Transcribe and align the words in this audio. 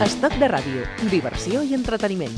Estoc 0.00 0.32
de 0.40 0.46
ràdio, 0.48 0.84
diversió 1.12 1.60
i 1.60 1.74
entreteniment. 1.76 2.32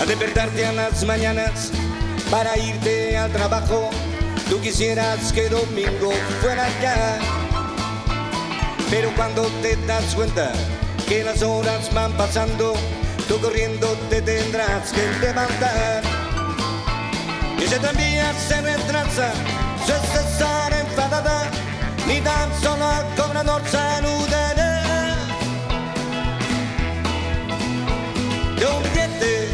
Al 0.00 0.08
despertarte 0.08 0.64
a 0.64 0.72
las 0.72 1.04
mañanas 1.04 1.70
para 2.30 2.56
irte 2.56 3.18
al 3.18 3.30
trabajo, 3.32 3.90
tú 4.48 4.58
quisieras 4.62 5.34
que 5.34 5.50
domingo 5.50 6.12
fuera 6.40 6.66
ya. 6.80 7.18
Pero 8.88 9.12
cuando 9.16 9.42
te 9.60 9.76
das 9.86 10.14
cuenta 10.14 10.50
que 11.06 11.22
las 11.24 11.42
horas 11.42 11.92
van 11.92 12.12
pasando, 12.12 12.72
tú 13.28 13.40
corriendo 13.40 13.88
te 14.08 14.22
tendrás 14.22 14.92
que 14.92 15.06
levantar. 15.20 16.02
Y 17.58 17.64
ese 17.64 17.78
tranvía 17.78 18.32
se 18.34 18.60
retrasa, 18.60 19.32
su 19.84 19.92
estar 19.92 20.72
enfadada, 20.72 21.50
ni 22.06 22.20
tan 22.20 22.50
solo 22.60 22.86
al 22.86 23.04
cobrador 23.14 23.62
saludará. 23.68 24.82
De 28.58 28.66
un 28.66 28.82
billete, 28.82 29.48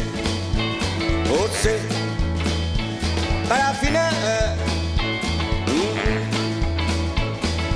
o 1.31 1.47
sea, 1.61 1.79
para 3.49 3.69
afinar. 3.69 4.13
Mm. 5.67 5.95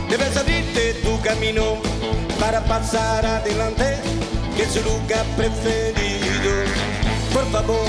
Debes 0.09 0.37
abrirte 0.37 0.93
tu 1.03 1.19
camino 1.21 1.77
para 2.39 2.63
pasar 2.65 3.25
adelante, 3.25 3.97
que 4.57 4.63
es 4.63 4.71
su 4.71 4.81
lugar 4.83 5.25
preferido. 5.37 6.51
Por 7.33 7.45
favor. 7.51 7.87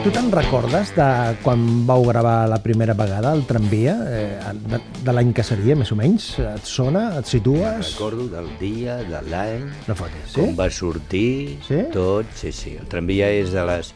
Tu 0.00 0.08
te'n 0.08 0.30
recordes 0.32 0.94
de 0.96 1.06
quan 1.44 1.60
vau 1.84 2.00
gravar 2.08 2.46
la 2.48 2.56
primera 2.64 2.94
vegada 2.96 3.34
el 3.36 3.42
tramvia? 3.44 3.98
Eh, 4.08 4.52
de, 4.72 4.78
de 5.04 5.12
l'any 5.12 5.34
que 5.36 5.44
seria, 5.44 5.74
més 5.76 5.90
o 5.92 5.98
menys? 5.98 6.30
Et 6.40 6.64
sona? 6.64 7.02
Et 7.20 7.28
situes? 7.28 7.90
Recordo 7.92 8.24
del 8.32 8.48
dia, 8.56 8.96
de 9.04 9.20
l'any, 9.28 9.66
No 9.90 9.96
fotis, 9.98 10.32
com 10.32 10.48
sí? 10.48 10.56
va 10.56 10.70
sortir, 10.72 11.58
Sí? 11.68 11.82
tot, 11.92 12.32
sí, 12.32 12.48
sí. 12.56 12.72
El 12.80 12.88
tramvia 12.88 13.28
és 13.42 13.52
de 13.52 13.66
les, 13.68 13.92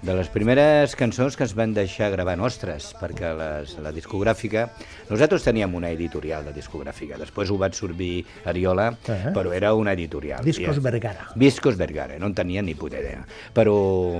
de 0.00 0.14
les 0.14 0.28
primeres 0.30 0.92
cançons 0.94 1.34
que 1.36 1.42
es 1.42 1.52
van 1.58 1.72
deixar 1.74 2.12
gravar 2.12 2.36
nostres, 2.38 2.92
perquè 3.00 3.32
les, 3.34 3.72
la 3.82 3.90
discogràfica... 3.92 4.68
Nosaltres 5.10 5.42
teníem 5.42 5.74
una 5.74 5.90
editorial 5.90 6.44
de 6.46 6.52
discogràfica, 6.54 7.18
després 7.18 7.50
ho 7.50 7.56
va 7.58 7.66
absorbir 7.66 8.24
Ariola, 8.46 8.92
Eh. 9.08 9.32
però 9.34 9.50
era 9.56 9.72
una 9.74 9.92
editorial. 9.98 10.44
Discos 10.46 10.78
I- 10.78 10.84
Vergara. 10.84 11.26
Viscos 11.34 11.76
Vergara, 11.76 12.18
no 12.18 12.26
en 12.30 12.34
tenia 12.38 12.62
ni 12.62 12.76
puta 12.78 13.00
idea. 13.00 13.24
Però, 13.54 13.74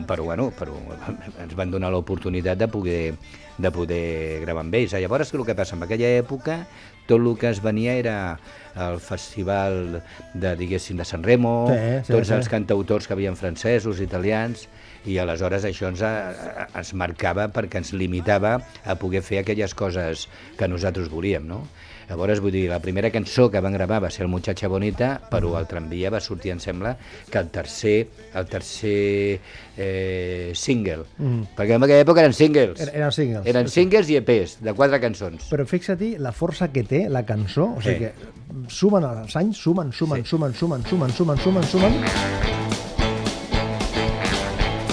però, 0.08 0.24
bueno, 0.24 0.50
però 0.58 0.74
ens 1.44 1.54
van 1.54 1.70
donar 1.70 1.92
l'oportunitat 1.94 2.58
de 2.58 2.66
poder, 2.68 3.14
de 3.58 3.70
poder 3.70 4.40
gravar 4.42 4.64
amb 4.66 4.74
ells. 4.74 4.92
Llavors, 4.98 5.32
el 5.34 5.44
que 5.46 5.54
passa, 5.54 5.76
en 5.76 5.86
aquella 5.86 6.10
època, 6.18 6.64
tot 7.08 7.18
el 7.24 7.34
que 7.40 7.48
es 7.50 7.62
venia 7.64 7.96
era 7.98 8.16
el 8.78 9.00
festival 9.02 10.02
de, 10.34 10.52
diguéssim, 10.60 10.98
de 11.00 11.06
San 11.08 11.24
Remo, 11.26 11.66
Sí, 11.72 11.78
sí, 12.04 12.12
tots 12.12 12.28
sí. 12.30 12.34
els 12.36 12.50
cantautors 12.52 13.08
que 13.08 13.16
havien 13.16 13.34
francesos, 13.36 13.98
italians, 14.04 14.68
i 15.08 15.16
aleshores 15.18 15.64
això 15.64 15.88
ens, 15.88 16.02
a, 16.04 16.68
ens 16.76 16.92
marcava 16.94 17.48
perquè 17.54 17.80
ens 17.80 17.94
limitava 17.96 18.58
a 18.84 18.94
poder 19.00 19.22
fer 19.24 19.40
aquelles 19.42 19.74
coses 19.74 20.28
que 20.58 20.68
nosaltres 20.68 21.08
volíem, 21.10 21.46
no? 21.48 21.64
Llavors, 22.08 22.40
vull 22.40 22.52
dir, 22.54 22.62
la 22.70 22.78
primera 22.80 23.10
cançó 23.12 23.50
que 23.52 23.60
van 23.60 23.74
gravar 23.76 23.98
va 24.02 24.08
ser 24.10 24.22
el 24.24 24.28
Muchacha 24.32 24.68
Bonita, 24.72 25.10
però 25.30 25.50
el 25.58 25.66
tramvia 25.68 26.08
va 26.10 26.20
sortir, 26.24 26.50
em 26.54 26.60
sembla, 26.62 26.94
que 27.30 27.36
el 27.38 27.50
tercer, 27.52 28.08
el 28.34 28.46
tercer 28.48 29.40
eh, 29.76 30.52
single. 30.56 31.04
Mm. 31.18 31.42
Perquè 31.58 31.76
en 31.76 31.84
aquella 31.84 32.06
època 32.06 32.24
eren 32.24 32.32
singles. 32.32 32.80
Er- 32.80 32.94
eren 32.96 33.12
singles. 33.12 33.44
Eren 33.52 33.68
singles 33.68 34.08
i 34.08 34.16
EPs, 34.22 34.56
de 34.64 34.72
quatre 34.72 35.00
cançons. 35.04 35.50
Però 35.52 35.66
fixa-t'hi 35.68 36.14
la 36.18 36.32
força 36.32 36.70
que 36.72 36.82
té 36.88 37.04
la 37.12 37.26
cançó, 37.28 37.74
o 37.76 37.82
sigui 37.84 37.98
Sí. 37.98 38.04
que 38.08 38.72
sumen 38.72 39.04
els 39.04 39.36
anys, 39.36 39.58
sumen, 39.60 39.92
sumen, 39.92 40.24
Sí. 40.24 40.30
sumen, 40.30 40.54
sumen, 40.54 40.84
sumen, 40.88 41.12
sumen, 41.12 41.38
sumen, 41.44 41.64
sumen. 41.64 41.92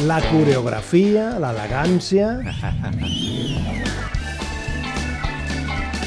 La 0.06 0.20
coreografia, 0.30 1.32
l'elegància... 1.40 2.34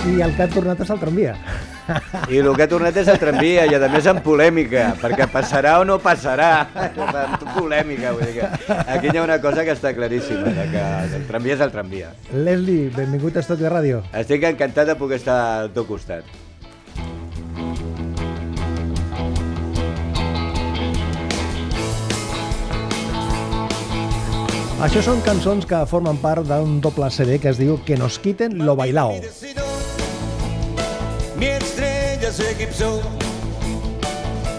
I 0.08 0.22
el 0.24 0.32
que 0.34 0.44
ha 0.46 0.48
tornat 0.48 0.78
és 0.80 0.88
el 0.88 1.00
tramvia. 1.02 1.34
I 2.32 2.38
el 2.40 2.48
que 2.56 2.64
ha 2.64 2.68
tornat 2.70 2.96
és 2.96 3.10
el 3.12 3.18
tramvia, 3.20 3.66
i 3.68 3.76
a 3.76 3.90
més 3.92 4.08
amb 4.08 4.22
polèmica, 4.24 4.86
perquè 5.02 5.28
passarà 5.28 5.74
o 5.82 5.84
no 5.84 5.98
passarà. 6.00 6.48
Amb 6.72 7.44
polèmica, 7.52 8.14
vull 8.16 8.24
dir 8.24 8.40
que 8.40 8.80
aquí 8.94 9.12
hi 9.12 9.20
ha 9.20 9.26
una 9.26 9.38
cosa 9.44 9.66
que 9.68 9.76
està 9.76 9.92
claríssima, 9.96 10.48
de 10.56 10.66
que 10.72 10.88
el 11.20 11.28
tramvia 11.28 11.58
és 11.58 11.64
el 11.68 11.72
tramvia. 11.76 12.12
Leslie, 12.32 12.88
benvingut 12.96 13.36
a 13.36 13.44
Estoc 13.44 13.60
de 13.60 13.72
Ràdio. 13.72 14.02
Estic 14.16 14.48
encantat 14.48 14.94
de 14.94 14.96
poder 14.96 15.20
estar 15.20 15.38
al 15.62 15.72
teu 15.76 15.84
costat. 15.88 16.24
Això 24.78 25.00
són 25.02 25.18
cançons 25.26 25.66
que 25.66 25.84
formen 25.90 26.20
part 26.22 26.46
d'un 26.46 26.78
doble 26.80 27.10
CD 27.10 27.40
que 27.42 27.50
es 27.50 27.58
diu 27.58 27.80
Que 27.84 27.98
nos 27.98 28.20
quiten 28.22 28.62
lo 28.64 28.78
bailao. 28.78 29.18
Mi 31.38 31.46
estrella 31.46 32.32
se 32.32 32.50
eclipsó 32.50 33.00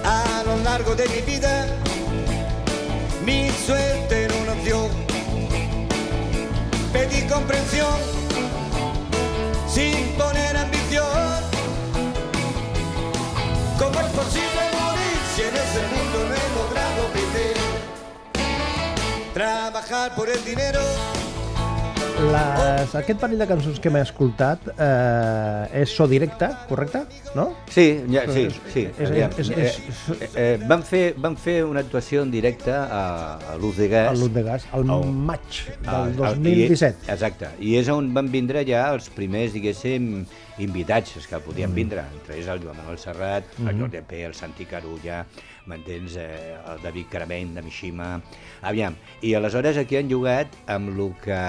a 0.05 0.43
lo 0.45 0.55
largo 0.63 0.95
de 0.95 1.09
mi 1.09 1.21
vida. 1.21 1.67
Mi 3.25 3.49
suerte 3.65 4.29
no 4.29 4.55
nació. 4.55 4.87
Pedí 6.93 7.27
comprensión 7.27 7.95
sin 9.67 10.07
poner 10.17 10.55
ambición. 10.55 11.05
¿Cómo 13.77 13.99
es 13.99 14.07
posible 14.07 14.61
morir 14.79 15.19
si 15.35 15.41
en 15.41 15.55
ese 15.55 15.81
mundo 15.93 16.17
no 16.27 16.33
he 16.33 16.47
logrado 16.55 17.01
vivir? 17.13 17.57
Trabajar 19.33 20.15
por 20.15 20.29
el 20.29 20.43
dinero. 20.45 20.79
Les, 22.19 22.91
aquest 22.99 23.19
parell 23.21 23.39
de 23.39 23.45
cançons 23.47 23.77
que 23.79 23.89
m'he 23.93 24.01
escoltat 24.03 24.65
eh, 24.73 25.81
és 25.81 25.91
so 25.95 26.03
directe, 26.11 26.49
correcte? 26.67 27.05
No? 27.37 27.45
Sí, 27.71 27.85
ja, 28.11 28.25
sí, 28.27 28.47
sí. 28.73 28.83
És- 28.99 29.09
és- 29.13 29.49
Eh, 29.49 29.69
és- 29.69 30.11
eh, 30.19 30.29
eh, 30.35 30.59
van, 30.67 30.83
fer, 30.83 31.13
van 31.17 31.37
fer 31.37 31.63
una 31.63 31.79
actuació 31.79 32.23
en 32.23 32.31
directe 32.31 32.71
a, 32.73 33.37
a 33.53 33.55
l'Uz 33.57 33.77
de 33.77 33.87
Gas. 33.87 34.11
El 34.13 34.19
Lut 34.25 34.33
de 34.33 34.43
Gas, 34.43 34.67
el 34.73 34.89
Oh. 34.89 35.03
maig 35.03 35.63
del 35.79 35.87
ah, 35.87 36.09
2017. 36.17 37.07
I, 37.07 37.11
exacte, 37.13 37.47
i 37.61 37.77
és 37.77 37.87
on 37.89 38.11
van 38.13 38.29
vindre 38.31 38.65
ja 38.67 38.89
els 38.93 39.07
primers, 39.09 39.53
diguéssim, 39.53 40.25
invitats 40.59 41.25
que 41.25 41.37
Mm. 41.37 41.41
podien 41.45 41.73
vindre, 41.73 42.03
entre 42.19 42.35
ells 42.35 42.47
el 42.47 42.59
Joan 42.59 42.75
Manuel 42.77 42.97
Serrat, 42.99 43.43
el 43.65 43.79
Jordi 43.79 44.01
P, 44.01 44.25
el 44.25 44.33
Santi 44.35 44.65
Carulla, 44.65 45.25
m'entens, 45.67 46.15
eh, 46.19 46.55
el 46.71 46.81
David 46.83 47.09
Caravent, 47.11 47.55
de 47.57 47.63
Mishima... 47.65 48.19
Aviam, 48.61 48.97
i 49.23 49.31
aleshores 49.37 49.77
aquí 49.79 49.95
han 49.95 50.09
jugat 50.11 50.55
amb 50.67 50.89
el 50.91 51.13
que 51.23 51.39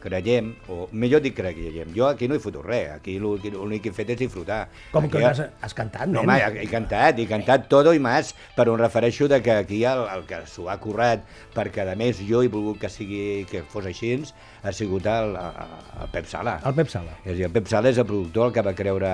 creiem, 0.00 0.54
o 0.72 0.86
millor 0.96 1.20
dic 1.20 1.36
creiem, 1.36 1.90
jo 1.92 2.06
aquí 2.08 2.24
no 2.28 2.38
he 2.38 2.40
fotut 2.40 2.64
res, 2.64 2.88
aquí 2.94 3.18
l'únic 3.20 3.84
que 3.84 3.92
he 3.92 3.96
fet 3.96 4.14
és 4.14 4.22
disfrutar. 4.22 4.62
Com 4.94 5.04
Aquí 5.04 5.18
que 5.18 5.26
has, 5.28 5.42
has 5.60 5.76
cantat, 5.76 6.08
no, 6.08 6.22
nen? 6.22 6.32
home, 6.32 6.62
he, 6.62 6.68
cantat, 6.70 7.20
he 7.20 7.28
cantat 7.28 7.68
todo 7.68 7.92
i 7.92 8.00
més, 8.00 8.32
però 8.56 8.72
em 8.72 8.80
refereixo 8.80 9.28
de 9.28 9.42
que 9.44 9.58
aquí 9.58 9.82
el, 9.88 10.06
el 10.14 10.24
que 10.30 10.40
s'ho 10.48 10.70
ha 10.72 10.78
currat, 10.80 11.28
perquè 11.52 11.84
a 11.84 11.96
més 12.00 12.22
jo 12.24 12.40
he 12.40 12.48
volgut 12.48 12.80
que 12.80 12.92
sigui 12.92 13.44
que 13.50 13.64
fos 13.68 13.84
així, 13.90 14.14
ha 14.62 14.72
sigut 14.72 15.06
el, 15.06 15.36
el 15.36 16.08
Pep 16.12 16.26
Sala. 16.28 16.58
El 16.64 16.74
Pep 16.76 16.88
Sala. 16.92 17.18
És 17.24 17.32
a 17.32 17.36
dir, 17.36 17.46
el 17.48 17.52
Pep 17.52 17.68
Sala 17.68 17.92
és 17.92 18.00
el 18.00 18.08
productor 18.08 18.48
el 18.48 18.56
que 18.56 18.64
va 18.64 18.74
creure 18.76 19.12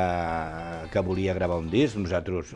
que 0.92 1.02
volia 1.06 1.34
gravar 1.34 1.58
un 1.62 1.70
disc, 1.70 1.98
nosaltres, 1.98 2.54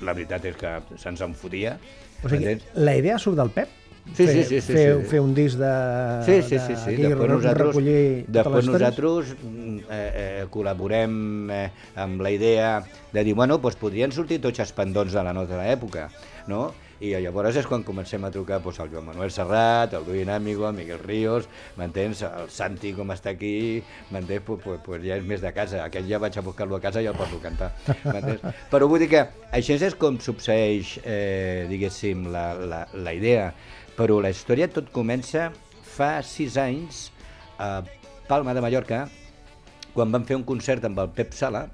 la 0.00 0.14
veritat 0.14 0.46
és 0.48 0.56
que 0.56 0.79
se'ns 0.96 1.20
en 1.26 1.34
fotia. 1.34 1.76
O 2.24 2.28
sigui, 2.28 2.44
entens? 2.46 2.66
la 2.74 2.96
idea 2.96 3.18
surt 3.18 3.38
del 3.40 3.50
Pep? 3.54 3.76
Sí, 4.10 4.24
fer, 4.24 4.32
sí, 4.32 4.42
sí, 4.42 4.60
sí, 4.64 4.72
fer, 4.72 4.84
sí. 4.96 5.08
fer 5.10 5.20
un 5.22 5.34
disc 5.36 5.58
de... 5.60 5.70
Sí, 6.26 6.36
sí, 6.42 6.58
sí, 6.58 6.74
sí. 6.74 6.94
aquí, 6.94 7.02
Després 7.04 7.20
re- 7.20 7.34
nosaltres, 7.34 7.74
totes 7.76 8.32
després 8.36 8.70
nosaltres 8.72 9.32
mm, 9.44 9.76
eh, 9.78 9.98
eh, 10.22 10.46
col·laborem 10.50 11.12
eh, 11.54 11.66
amb 12.00 12.24
la 12.24 12.32
idea 12.34 12.70
de 13.12 13.24
dir, 13.28 13.34
bueno, 13.38 13.58
doncs 13.62 13.76
podrien 13.78 14.10
sortir 14.10 14.40
tots 14.42 14.58
els 14.64 14.72
pendons 14.74 15.12
de 15.14 15.22
la 15.22 15.34
nostra 15.36 15.68
època, 15.70 16.08
no? 16.50 16.70
I 17.00 17.14
llavors 17.24 17.56
és 17.56 17.64
quan 17.64 17.80
comencem 17.80 18.24
a 18.26 18.30
trucar 18.32 18.58
doncs, 18.60 18.78
al 18.82 18.90
Joan 18.92 19.06
Manuel 19.06 19.30
Serrat, 19.32 19.94
al 19.96 20.04
Duin 20.04 20.28
Amigo, 20.28 20.66
al 20.68 20.74
Miguel 20.76 20.98
Ríos, 21.00 21.46
m'entens? 21.80 22.20
El 22.28 22.50
Santi, 22.52 22.92
com 22.92 23.08
està 23.14 23.32
aquí, 23.32 23.80
m'entens? 24.12 24.44
Pues, 24.44 24.60
pues, 24.64 24.82
pues 24.84 25.00
ja 25.06 25.16
és 25.16 25.24
més 25.24 25.40
de 25.40 25.52
casa. 25.56 25.80
Aquell 25.86 26.04
ja 26.10 26.20
vaig 26.20 26.36
a 26.36 26.44
buscar-lo 26.44 26.76
a 26.76 26.82
casa 26.84 27.00
i 27.00 27.08
el 27.08 27.16
poso 27.16 27.40
a 27.40 27.44
cantar, 27.46 27.70
m'entens? 28.04 28.44
Però 28.72 28.88
vull 28.90 29.00
dir 29.00 29.08
que 29.14 29.24
això 29.56 29.78
és 29.80 29.96
com 29.96 30.20
succeeix, 30.20 30.98
eh, 31.00 31.64
diguéssim, 31.72 32.28
la, 32.34 32.50
la, 32.60 32.82
la 32.92 33.16
idea. 33.16 33.48
Però 33.96 34.20
la 34.20 34.34
història 34.36 34.68
tot 34.68 34.92
comença 34.92 35.48
fa 35.80 36.18
sis 36.20 36.60
anys 36.60 37.06
a 37.56 37.78
Palma 38.28 38.52
de 38.52 38.60
Mallorca, 38.60 39.06
quan 39.96 40.12
vam 40.12 40.28
fer 40.28 40.36
un 40.36 40.44
concert 40.44 40.84
amb 40.84 41.00
el 41.00 41.16
Pep 41.16 41.32
Sala, 41.32 41.70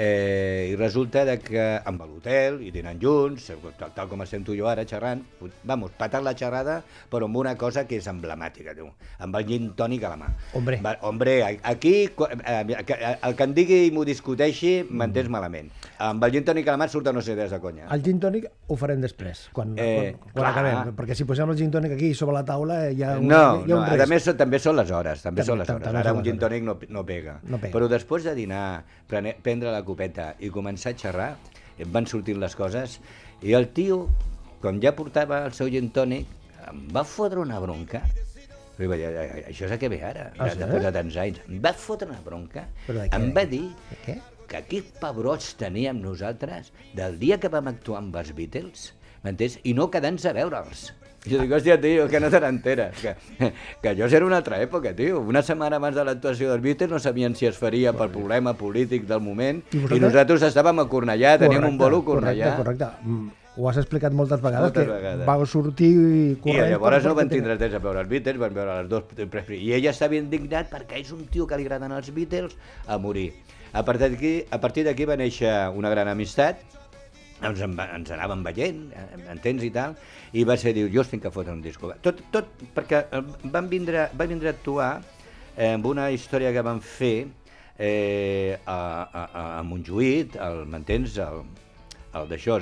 Eh, 0.00 0.68
I 0.70 0.76
resulta 0.76 1.24
de 1.26 1.40
que 1.42 1.62
amb 1.84 2.04
l'hotel 2.06 2.60
i 2.62 2.68
dinant 2.70 3.00
junts, 3.02 3.48
tal, 3.80 3.90
tal 3.96 4.06
com 4.06 4.20
estem 4.22 4.44
tu 4.46 4.54
i 4.54 4.60
jo 4.60 4.68
ara 4.70 4.84
xerrant, 4.86 5.24
vamos, 5.66 5.90
patant 5.98 6.22
la 6.22 6.36
xerrada, 6.38 6.76
però 7.10 7.26
amb 7.26 7.34
una 7.40 7.56
cosa 7.58 7.82
que 7.88 7.96
és 7.98 8.06
emblemàtica, 8.06 8.76
tu, 8.78 8.86
amb 9.18 9.34
el 9.40 9.46
gin 9.48 9.72
tònic 9.74 10.04
a 10.06 10.12
la 10.12 10.18
mà. 10.20 10.28
Hombre. 10.54 10.78
Va, 10.84 10.92
hombre, 11.02 11.34
aquí, 11.66 11.94
qu- 12.14 12.28
eh, 12.30 13.16
el 13.26 13.34
que 13.34 13.42
em 13.48 13.54
digui 13.56 13.80
i 13.88 13.90
m'ho 13.90 14.04
discuteixi, 14.06 14.84
m'entens 14.88 15.28
malament. 15.34 15.72
Amb 15.98 16.22
el 16.28 16.30
gin 16.36 16.46
tònic 16.46 16.68
a 16.70 16.76
la 16.76 16.84
mà 16.84 16.88
surt 16.88 17.10
a 17.10 17.12
no 17.12 17.20
sé 17.20 17.34
des 17.34 17.50
de 17.50 17.58
conya. 17.58 17.88
El 17.90 18.04
gin 18.06 18.20
tònic 18.22 18.46
ho 18.68 18.76
farem 18.78 19.00
després, 19.02 19.48
quan, 19.52 19.74
Eh, 19.76 20.14
quan, 20.14 20.30
quan 20.30 20.44
clar. 20.44 20.52
acabem, 20.52 20.94
perquè 20.94 21.16
si 21.18 21.24
posem 21.26 21.50
el 21.50 21.56
gin 21.58 21.72
tònic 21.74 21.96
aquí 21.98 22.12
sobre 22.14 22.34
la 22.38 22.44
taula 22.44 22.84
eh, 22.86 22.94
hi 22.94 23.02
ha 23.02 23.16
un, 23.18 23.26
No, 23.26 23.34
hi 23.66 23.72
ha 23.72 23.74
no, 23.74 23.82
un 23.82 23.82
a 23.82 23.96
risc. 23.96 24.08
més 24.14 24.22
són- 24.28 24.36
també 24.36 24.60
són 24.60 24.76
les 24.76 24.90
hores, 24.92 25.22
també, 25.26 25.42
També- 25.42 25.46
són 25.50 25.58
les 25.58 25.68
hores. 25.74 25.88
Ara 26.04 26.12
un 26.12 26.22
gin 26.22 26.38
tònic 26.38 26.62
no, 26.62 26.78
no 26.88 27.04
pega. 27.04 27.40
No 27.42 27.58
pega. 27.58 27.72
Però 27.74 27.88
després 27.88 28.22
de 28.22 28.34
dinar, 28.36 28.84
prendre 29.08 29.72
la 29.72 29.82
copeta 29.88 30.34
i 30.44 30.52
començar 30.54 30.92
a 30.94 30.98
xerrar, 31.00 31.30
em 31.80 31.90
van 31.94 32.06
sortint 32.10 32.38
les 32.42 32.54
coses, 32.58 32.98
i 33.42 33.54
el 33.56 33.70
tio, 33.74 34.04
com 34.62 34.80
ja 34.82 34.92
portava 34.96 35.44
el 35.48 35.54
seu 35.56 35.70
gin 35.72 35.90
tònic, 35.94 36.26
em 36.68 36.86
va 36.94 37.04
fotre 37.06 37.40
una 37.40 37.58
bronca. 37.62 38.02
I 38.78 38.86
vaig 38.86 39.00
dir, 39.02 39.06
"Ai, 39.18 39.44
Això 39.50 39.66
és 39.66 39.72
a 39.74 39.78
què 39.78 39.88
ve 39.90 40.02
ara, 40.06 40.32
Ah, 40.38 40.48
sí? 40.50 40.58
després 40.58 40.82
de 40.84 40.92
tants 40.92 41.16
anys. 41.16 41.40
Em 41.48 41.60
va 41.62 41.72
fotre 41.72 42.06
una 42.08 42.20
bronca, 42.22 42.68
em 42.88 43.32
va 43.34 43.44
dir 43.44 43.64
què? 44.06 44.20
que 44.48 44.62
quins 44.68 44.92
pebrots 45.00 45.54
teníem 45.60 45.98
nosaltres 46.00 46.70
del 46.94 47.18
dia 47.18 47.38
que 47.38 47.48
vam 47.48 47.66
actuar 47.68 47.98
amb 47.98 48.14
els 48.16 48.32
Beatles, 48.34 48.94
m'entens? 49.24 49.58
I 49.64 49.74
no 49.74 49.90
quedant-nos 49.90 50.24
a 50.26 50.32
veure'ls. 50.32 50.92
I 51.26 51.32
jo 51.32 51.40
dic, 51.42 51.50
hòstia, 51.52 51.74
tio, 51.82 52.04
que 52.08 52.20
no 52.22 52.28
te 52.30 52.38
n'enteres. 52.40 53.00
Que, 53.02 53.14
que 53.82 53.88
allò 53.90 54.06
era 54.06 54.24
una 54.24 54.36
altra 54.38 54.60
època, 54.62 54.92
tio. 54.94 55.18
Una 55.20 55.42
setmana 55.42 55.76
abans 55.76 55.96
de 55.98 56.04
l'actuació 56.06 56.52
dels 56.52 56.62
Beatles 56.62 56.90
no 56.92 57.00
sabien 57.02 57.34
si 57.34 57.46
es 57.50 57.58
faria 57.58 57.92
pel 57.92 58.12
problema 58.14 58.54
polític 58.54 59.04
del 59.08 59.20
moment 59.20 59.58
I 59.74 59.82
i, 59.96 59.98
nosaltres 60.00 60.46
estàvem 60.46 60.78
a 60.78 60.86
Cornellà, 60.88 61.34
teníem 61.42 61.66
un 61.72 61.76
bolo 61.80 61.98
a 62.04 62.06
Cornellà. 62.06 62.54
Correcte, 62.56 62.86
correcte. 62.86 63.08
Mm, 63.10 63.34
Ho 63.58 63.66
has 63.66 63.76
explicat 63.82 64.14
moltes 64.14 64.38
vegades, 64.38 64.68
Moltes 64.70 64.86
que 64.86 64.92
vegades. 64.94 65.26
vau 65.26 65.40
sortir 65.50 65.88
I 65.90 66.36
corrents... 66.40 66.70
llavors 66.70 67.04
no 67.10 67.14
van 67.18 67.28
tindre 67.28 67.56
temps 67.58 67.74
a 67.74 67.80
veure 67.82 68.04
els 68.04 68.08
Beatles, 68.08 68.38
van 68.38 68.54
veure 68.54 68.76
les 68.78 68.88
dos... 68.88 69.02
I 69.58 69.72
ella 69.74 69.90
estava 69.90 70.14
indignat 70.14 70.70
perquè 70.70 71.00
és 71.02 71.10
un 71.10 71.24
tio 71.26 71.48
que 71.50 71.58
li 71.58 71.66
agraden 71.66 71.90
els 71.96 72.12
Beatles 72.14 72.54
a 72.86 73.00
morir. 73.02 73.32
A 73.74 73.82
partir 73.84 74.12
d'aquí 74.12 74.32
a 74.54 74.60
partir 74.62 74.86
d'aquí 74.86 75.04
va 75.10 75.16
néixer 75.18 75.50
una 75.74 75.90
gran 75.90 76.06
amistat, 76.08 76.62
ens, 77.42 77.60
en, 77.64 77.74
ens 77.78 78.10
anàvem 78.14 78.42
veient, 78.46 78.80
eh, 78.92 79.06
entens 79.34 79.64
i 79.66 79.70
tal, 79.74 79.96
i 80.32 80.44
va 80.48 80.56
ser 80.60 80.74
dir, 80.76 80.88
jo 80.92 81.04
us 81.04 81.12
tinc 81.12 81.24
que 81.26 81.32
fotre 81.34 81.54
un 81.54 81.62
disco. 81.64 81.92
Tot, 82.04 82.20
tot 82.34 82.64
perquè 82.74 83.04
eh, 83.06 83.22
van 83.52 83.70
vindre, 83.70 84.08
va 84.18 84.28
vindre 84.30 84.50
a 84.52 84.56
actuar 84.56 84.90
eh, 85.56 85.72
amb 85.74 85.86
una 85.90 86.08
història 86.14 86.52
que 86.54 86.64
van 86.66 86.82
fer 86.84 87.16
eh, 87.78 88.58
a, 88.64 88.74
a, 88.74 89.24
a, 89.24 89.46
a 89.60 89.62
Montjuïc, 89.66 90.36
el, 90.42 90.64
m'entens, 90.70 91.18
el, 91.22 91.42
el 92.18 92.30
d'això, 92.30 92.58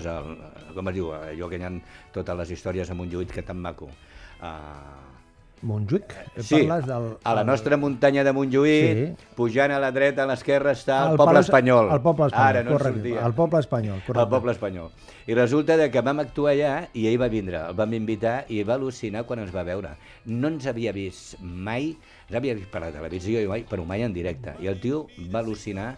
com 0.77 0.93
es 0.93 0.97
diu, 0.99 1.13
allò 1.17 1.51
que 1.51 1.61
hi 1.61 1.67
ha 1.67 1.75
totes 2.15 2.43
les 2.43 2.57
històries 2.59 2.91
a 2.91 2.99
Montjuïc, 2.99 3.33
que 3.39 3.47
tan 3.47 3.61
maco. 3.63 3.89
Uh, 4.37 5.16
Montjuïc? 5.63 6.13
sí, 6.39 6.67
Parles 6.67 6.85
del, 6.87 7.17
a 7.25 7.35
la 7.35 7.41
el- 7.41 7.47
nostra 7.47 7.77
muntanya 7.77 8.23
de 8.25 8.33
Montjuïc, 8.33 9.17
Sí. 9.17 9.25
pujant 9.35 9.73
a 9.73 9.79
la 9.81 9.91
dreta, 9.91 10.23
a 10.25 10.27
l'esquerra 10.27 10.73
està 10.73 11.07
el, 11.07 11.13
el 11.13 11.17
poble 11.17 11.33
Palau- 11.33 11.41
espanyol. 11.47 11.91
El 11.93 12.01
poble 12.03 12.27
espanyol, 12.27 12.49
Ara 12.49 12.63
no 12.63 12.73
correcte. 12.73 13.01
sortia. 13.01 13.27
El 13.27 13.35
poble 13.35 13.61
espanyol, 13.61 14.03
correcte. 14.07 14.21
El 14.23 14.29
poble 14.29 14.53
espanyol. 14.53 14.91
I 15.27 15.35
resulta 15.35 15.77
de 15.77 15.91
que 15.91 16.01
vam 16.03 16.21
actuar 16.21 16.53
allà 16.53 16.89
i 16.93 17.07
ell 17.09 17.19
va 17.21 17.29
vindre, 17.29 17.57
el 17.69 17.75
vam 17.75 17.95
invitar 17.95 18.45
i 18.49 18.63
va 18.63 18.77
al·lucinar 18.77 19.25
quan 19.25 19.39
ens 19.41 19.55
va 19.55 19.63
veure. 19.65 19.97
No 20.27 20.49
ens 20.49 20.67
havia 20.67 20.93
vist 20.93 21.41
mai, 21.41 21.97
ens 22.29 22.37
havia 22.37 22.55
vist 22.55 22.69
per 22.71 22.83
la 22.83 22.93
televisió, 22.93 23.41
i 23.41 23.47
mai, 23.49 23.65
però 23.65 23.85
mai 23.87 24.03
en 24.03 24.13
directe. 24.13 24.55
I 24.61 24.67
el 24.69 24.79
tio 24.81 25.07
va 25.33 25.41
al·lucinar 25.43 25.95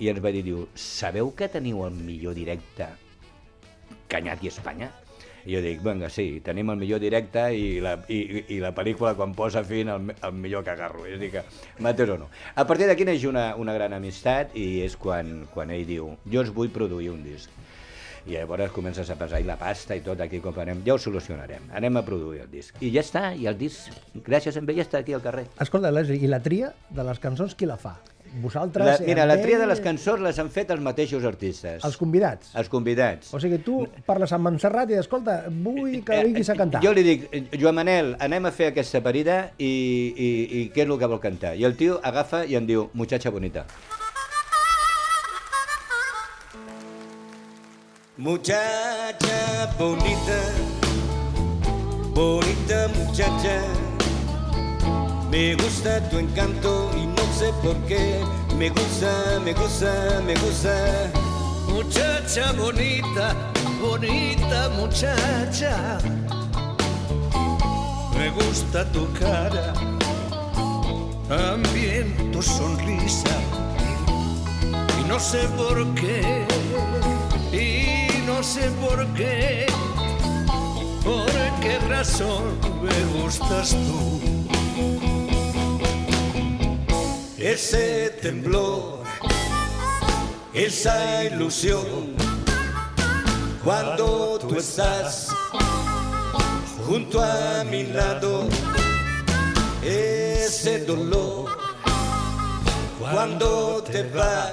i 0.00 0.08
ens 0.08 0.24
va 0.24 0.32
dir, 0.32 0.42
diu, 0.42 0.66
sabeu 0.74 1.34
que 1.34 1.48
teniu 1.48 1.84
el 1.86 1.92
millor 1.92 2.34
directe 2.34 2.88
Canyat 4.08 4.42
i 4.44 4.48
Espanya? 4.48 4.90
I 5.46 5.56
jo 5.56 5.60
dic, 5.64 5.80
vinga, 5.82 6.08
sí, 6.12 6.40
tenim 6.44 6.70
el 6.70 6.76
millor 6.78 7.00
directe 7.02 7.48
i 7.56 7.80
la, 7.82 7.96
i, 8.08 8.44
i- 8.54 8.60
la 8.62 8.70
pel·lícula 8.76 9.14
quan 9.18 9.32
posa 9.34 9.64
fin 9.66 9.88
el, 9.90 10.12
el 10.22 10.32
millor 10.38 10.62
cagarro. 10.64 11.02
És 11.06 11.16
a 11.16 11.22
dir 11.22 11.32
que, 11.34 11.42
mates 11.82 12.08
o 12.14 12.18
no. 12.20 12.28
A 12.54 12.66
partir 12.68 12.86
d'aquí 12.86 13.04
neix 13.08 13.24
una, 13.26 13.48
una 13.58 13.74
gran 13.74 13.92
amistat 13.96 14.54
i 14.54 14.82
és 14.86 14.94
quan, 14.96 15.48
quan 15.54 15.70
ell 15.74 15.82
diu, 15.88 16.12
jo 16.30 16.44
us 16.46 16.52
vull 16.54 16.70
produir 16.70 17.10
un 17.10 17.24
disc. 17.26 17.50
I 18.22 18.36
llavors 18.36 18.70
comences 18.70 19.08
a 19.10 19.16
pesar 19.18 19.40
i 19.42 19.44
la 19.48 19.56
pasta 19.58 19.96
i 19.98 20.00
tot 20.06 20.20
aquí 20.22 20.38
com 20.38 20.54
anem, 20.62 20.84
ja 20.86 20.94
ho 20.94 20.98
solucionarem, 21.02 21.64
anem 21.74 21.96
a 21.98 22.04
produir 22.06 22.44
el 22.44 22.50
disc. 22.52 22.76
I 22.78 22.92
ja 22.94 23.02
està, 23.02 23.32
i 23.34 23.48
el 23.50 23.56
disc, 23.58 23.90
gràcies 24.22 24.54
a 24.54 24.60
ell, 24.62 24.70
ja 24.78 24.84
està 24.86 25.00
aquí 25.02 25.16
al 25.16 25.24
carrer. 25.24 25.48
Escolta, 25.58 25.90
Leslie, 25.90 26.22
i 26.22 26.30
la 26.30 26.38
tria 26.38 26.70
de 26.94 27.02
les 27.02 27.18
cançons 27.18 27.56
qui 27.58 27.66
la 27.66 27.80
fa? 27.82 27.96
Vosaltres? 28.40 28.86
La, 28.86 29.06
mira, 29.06 29.26
la 29.28 29.36
tria 29.42 29.58
de 29.60 29.66
les 29.68 29.80
cançons 29.84 30.20
les 30.24 30.38
han 30.40 30.48
fet 30.50 30.70
els 30.72 30.80
mateixos 30.80 31.24
artistes. 31.28 31.84
Els 31.84 31.96
convidats? 32.00 32.54
Els 32.56 32.70
convidats. 32.72 33.32
O 33.36 33.40
sigui, 33.42 33.58
tu 33.60 33.82
parles 34.06 34.32
amb 34.32 34.48
Montserrat 34.48 34.90
i 34.90 34.96
escolta, 35.02 35.42
vull 35.52 35.98
que 36.06 36.22
vinguis 36.24 36.48
a 36.48 36.56
cantar. 36.56 36.80
Eh, 36.80 36.86
Jo 36.86 36.94
li 36.96 37.04
dic, 37.04 37.26
Joan 37.60 37.76
Manel, 37.76 38.14
anem 38.24 38.48
a 38.48 38.52
fer 38.56 38.70
aquesta 38.72 39.02
parida 39.04 39.50
i, 39.58 39.68
i, 39.68 40.30
i 40.62 40.62
què 40.72 40.86
és 40.86 40.88
el 40.88 40.98
que 40.98 41.10
vol 41.12 41.20
cantar? 41.20 41.52
I 41.60 41.66
el 41.68 41.76
tio 41.76 42.00
agafa 42.02 42.46
i 42.48 42.56
em 42.56 42.66
diu, 42.68 42.88
muchacha 42.94 43.30
bonita. 43.30 43.66
Muchacha 48.32 49.74
bonita, 49.78 50.38
bonita 52.14 52.88
muchacha, 52.96 53.56
me 55.30 55.54
gusta 55.54 55.98
tu 56.10 56.18
encanto 56.18 56.90
y 56.94 57.06
no 57.06 57.21
sé 57.42 57.52
por 57.54 57.76
qué, 57.88 58.20
me 58.56 58.68
gusta, 58.70 59.40
me 59.44 59.52
gusta, 59.52 60.20
me 60.24 60.34
gusta. 60.34 60.74
Muchacha 61.68 62.52
bonita, 62.52 63.34
bonita 63.80 64.68
muchacha. 64.78 65.98
Me 68.16 68.30
gusta 68.30 68.84
tu 68.92 69.12
cara, 69.14 69.72
también 71.28 72.30
tu 72.32 72.40
sonrisa. 72.40 73.34
Y 75.00 75.04
no 75.08 75.18
sé 75.18 75.40
por 75.56 75.76
qué, 75.94 76.46
y 77.52 78.24
no 78.24 78.40
sé 78.42 78.70
por 78.84 79.04
qué, 79.14 79.66
por 81.02 81.32
qué 81.60 81.78
razón 81.88 82.44
me 82.84 82.98
gustas 83.20 83.70
tú. 83.70 85.31
Ese 87.42 88.08
temblor, 88.22 89.02
esa 90.54 91.24
ilusión, 91.24 92.14
cuando 93.64 94.38
tú 94.38 94.54
estás 94.54 95.26
junto 96.86 97.20
a 97.20 97.64
mi 97.64 97.82
lado, 97.82 98.48
ese 99.82 100.84
dolor, 100.84 101.50
cuando 103.00 103.82
te 103.90 104.04
vas, 104.04 104.52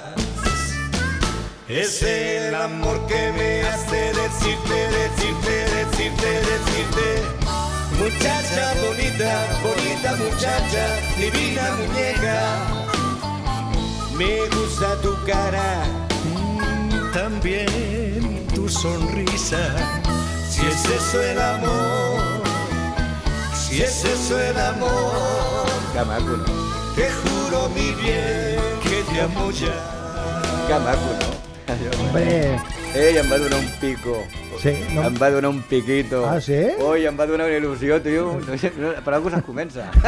es 1.68 2.02
el 2.02 2.56
amor 2.56 3.06
que 3.06 3.32
me 3.34 3.62
hace 3.70 4.14
decirte, 4.14 4.78
decirte, 4.98 5.52
decirte, 5.76 6.28
decirte. 6.28 7.39
Muchacha 8.00 8.74
bonita, 8.82 9.32
bonita 9.62 10.16
muchacha, 10.16 10.84
divina 11.18 11.76
muñeca, 11.78 12.40
me 14.18 14.48
gusta 14.56 14.96
tu 15.02 15.14
cara, 15.26 15.84
También 17.14 18.48
tu 18.56 18.70
sonrisa. 18.70 19.60
si 20.50 20.66
es 20.66 20.86
eso 20.86 21.22
el 21.22 21.40
amor, 21.42 22.42
si 23.54 23.82
es 23.82 24.06
eso 24.06 24.40
el 24.40 24.58
amor, 24.58 25.68
te 26.96 27.10
juro 27.12 27.70
mi 27.70 27.92
bien 28.02 28.60
que 28.82 29.04
te 29.12 29.22
amo 29.22 29.52
ya. 29.52 29.76
Que 30.68 30.74
maco, 30.74 31.12
no? 31.20 32.14
Bé, 32.14 32.60
Ell 32.96 33.18
em 33.22 33.28
va 33.30 33.38
donar 33.38 33.60
un 33.60 33.68
pico. 33.80 34.16
Sí, 34.60 34.74
no- 34.96 35.04
Em 35.08 35.16
va 35.22 35.30
donar 35.32 35.50
un 35.52 35.62
piquito. 35.62 36.26
Ah, 36.28 36.40
sí? 36.42 36.58
Ui, 36.82 37.06
em 37.06 37.16
va 37.18 37.26
donar 37.28 37.46
una 37.48 37.56
il·lusió, 37.58 38.02
tio. 38.02 38.40
No 38.48 38.58
sé, 38.58 38.72
no, 38.78 38.92
per 39.06 39.14
alguna 39.14 39.38
cosa 39.38 39.38
es 39.38 39.46
comença. 39.46 39.92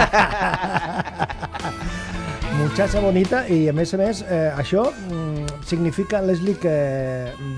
muchacha 2.61 2.99
bonita 3.01 3.47
i 3.49 3.67
a 3.71 3.73
més 3.73 3.89
a 3.95 3.97
més 3.97 4.19
eh, 4.21 4.51
això 4.59 4.83
mm, 4.91 5.63
significa, 5.65 6.19
Leslie, 6.21 6.53
que 6.61 6.73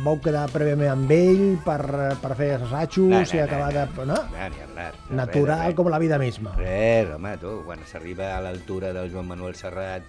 vau 0.06 0.16
quedar 0.24 0.46
prèviament 0.54 0.92
amb 0.94 1.12
ell 1.12 1.58
per, 1.66 1.80
per 2.22 2.32
fer 2.40 2.54
assajos 2.60 3.34
i 3.36 3.42
acabar 3.44 3.74
de... 3.76 3.84
No? 4.08 4.16
No, 4.16 4.48
ni 4.54 4.62
hablar. 4.64 4.94
Natural 5.10 5.58
Res, 5.60 5.66
res. 5.74 5.76
com 5.76 5.90
la 5.92 6.00
vida 6.00 6.20
misma. 6.22 6.54
Res, 6.60 7.10
home, 7.18 7.34
tu, 7.42 7.58
quan 7.68 7.84
s'arriba 7.90 8.30
a 8.38 8.40
l'altura 8.46 8.94
del 8.96 9.12
Joan 9.12 9.28
Manuel 9.28 9.56
Serrat, 9.60 10.04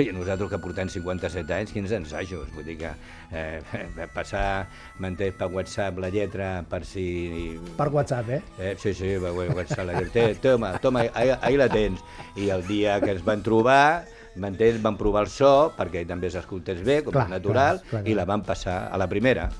I 0.00 0.06
nosaltres 0.14 0.48
que 0.48 0.58
portem 0.62 0.88
57 0.88 1.52
anys, 1.52 1.72
quins 1.74 1.92
ensajos? 1.92 2.46
Vull 2.54 2.64
dir 2.64 2.78
que 2.80 2.92
eh, 3.36 4.06
passar, 4.14 4.66
m'entens, 5.02 5.34
per 5.36 5.50
WhatsApp 5.52 5.98
la 6.00 6.08
lletra 6.12 6.62
per 6.68 6.80
si... 6.88 7.58
Per 7.76 7.88
WhatsApp, 7.92 8.30
eh? 8.32 8.40
Eh, 8.56 8.72
sí, 8.80 8.94
sí, 8.96 9.10
per 9.20 9.32
WhatsApp 9.36 9.84
la 9.90 9.98
lletra. 10.00 10.30
Toma, 10.40 10.70
toma, 10.80 11.02
ahí, 11.12 11.34
ahí 11.40 11.58
la 11.60 11.68
tens. 11.68 12.00
I 12.40 12.48
el 12.54 12.64
dia 12.66 12.96
que 13.04 13.12
ens 13.12 13.24
van 13.26 13.44
trobar, 13.44 14.06
m'entens, 14.40 14.80
van 14.84 14.96
provar 14.96 15.26
el 15.26 15.32
so, 15.32 15.52
perquè 15.76 16.06
també 16.08 16.30
s'escoltés 16.32 16.80
bé, 16.86 17.02
com 17.04 17.12
Clar, 17.12 17.26
natural, 17.32 17.82
clar, 17.82 17.90
clar, 17.90 18.02
i 18.06 18.14
clar. 18.14 18.20
la 18.22 18.28
van 18.32 18.46
passar 18.48 18.78
a 18.88 19.00
la 19.00 19.08
primera. 19.12 19.50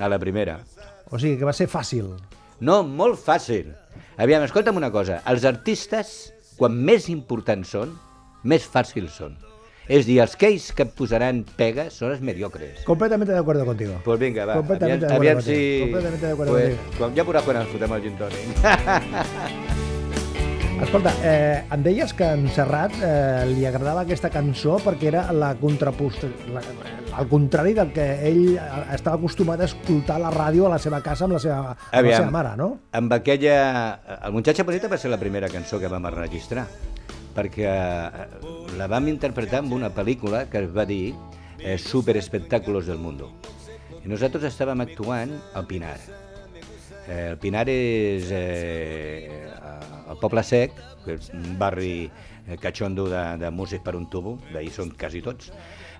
A 0.00 0.08
la 0.08 0.18
primera. 0.22 0.60
O 1.10 1.18
sigui, 1.18 1.36
que 1.40 1.44
va 1.48 1.52
ser 1.56 1.68
fàcil. 1.68 2.14
No, 2.64 2.80
molt 2.86 3.20
fàcil. 3.20 3.74
Aviam, 4.16 4.46
escolta'm 4.48 4.80
una 4.80 4.88
cosa. 4.94 5.20
Els 5.28 5.44
artistes, 5.44 6.16
quan 6.56 6.72
més 6.74 7.10
importants 7.12 7.76
són, 7.76 7.92
més 8.48 8.64
fàcils 8.70 9.12
són. 9.20 9.36
És 9.88 10.04
dir, 10.04 10.18
els 10.20 10.34
aquells 10.36 10.68
que 10.76 10.84
et 10.84 10.90
posaran 10.92 11.40
pegues 11.56 11.94
són 11.96 12.12
els 12.12 12.20
mediocres. 12.20 12.82
Completamente 12.84 13.32
de 13.32 13.38
acuerdo 13.40 13.64
contigo. 13.64 13.94
Pues 14.04 14.20
vinga, 14.20 14.44
va. 14.44 14.54
Completamente 14.60 15.06
de 15.06 15.14
aviam, 15.14 15.38
acuerdo 15.38 15.40
aviam 15.40 15.42
si... 15.42 15.80
contigo. 15.80 15.86
Completamente 15.86 16.26
de 16.26 16.32
acuerdo 16.32 16.52
pues, 16.52 16.68
contigo. 16.68 16.98
quan, 16.98 17.16
ja 17.16 17.24
veuràs 17.24 17.44
quan 17.46 17.56
ens 17.62 17.70
fotem 17.72 17.90
el 17.96 18.02
gin. 18.04 18.14
Escolta, 20.78 21.10
eh, 21.26 21.64
em 21.74 21.82
deies 21.82 22.12
que 22.14 22.26
en 22.36 22.44
Serrat 22.54 22.92
eh, 23.02 23.48
li 23.50 23.64
agradava 23.66 24.04
aquesta 24.04 24.28
cançó 24.30 24.76
perquè 24.84 25.08
era 25.10 25.24
la 25.32 25.54
contrapost... 25.58 26.28
La, 26.52 26.62
al 27.18 27.26
contrari 27.26 27.72
del 27.74 27.88
que 27.90 28.04
ell 28.28 28.52
eh, 28.52 28.68
estava 28.94 29.16
acostumat 29.18 29.64
a 29.64 29.66
escoltar 29.66 30.20
a 30.20 30.22
la 30.28 30.30
ràdio 30.30 30.68
a 30.68 30.74
la 30.76 30.78
seva 30.78 31.00
casa 31.02 31.26
amb 31.26 31.34
la 31.34 31.40
seva, 31.42 31.72
amb 31.72 31.96
la 31.96 31.98
Aviam. 32.04 32.20
seva 32.20 32.30
mare, 32.36 32.52
no? 32.60 32.68
Amb 32.92 33.16
aquella... 33.16 33.56
El 34.20 34.36
Muchacha 34.36 34.68
Bonita 34.68 34.92
va 34.92 35.00
ser 35.00 35.10
la 35.10 35.18
primera 35.18 35.50
cançó 35.50 35.80
que 35.80 35.90
vam 35.90 36.06
enregistrar, 36.12 36.68
perquè 37.38 37.66
eh, 37.70 38.26
la 38.78 38.88
vam 38.90 39.06
interpretar 39.10 39.62
en 39.62 39.72
una 39.76 39.92
pel·lícula 39.94 40.46
que 40.50 40.64
es 40.64 40.70
va 40.74 40.84
dir 40.88 41.14
eh, 41.62 41.78
Super 41.78 42.16
Espectáculos 42.18 42.86
del 42.90 42.98
Mundo. 42.98 43.30
I 44.02 44.10
nosaltres 44.10 44.48
estàvem 44.50 44.82
actuant 44.82 45.36
al 45.54 45.66
Pinar. 45.70 45.96
Eh, 47.06 47.30
el 47.30 47.38
Pinar 47.38 47.68
és 47.70 48.32
eh, 48.34 49.44
el 50.08 50.18
Poble 50.20 50.42
Sec, 50.42 50.74
que 51.04 51.18
és 51.18 51.30
un 51.36 51.54
barri 51.60 52.08
eh, 52.08 52.56
catxondo 52.60 53.06
de, 53.12 53.24
de 53.44 53.52
músics 53.54 53.84
per 53.86 53.94
un 53.98 54.08
tubo, 54.10 54.38
d'ahir 54.50 54.74
són 54.74 54.90
quasi 54.98 55.22
tots. 55.22 55.52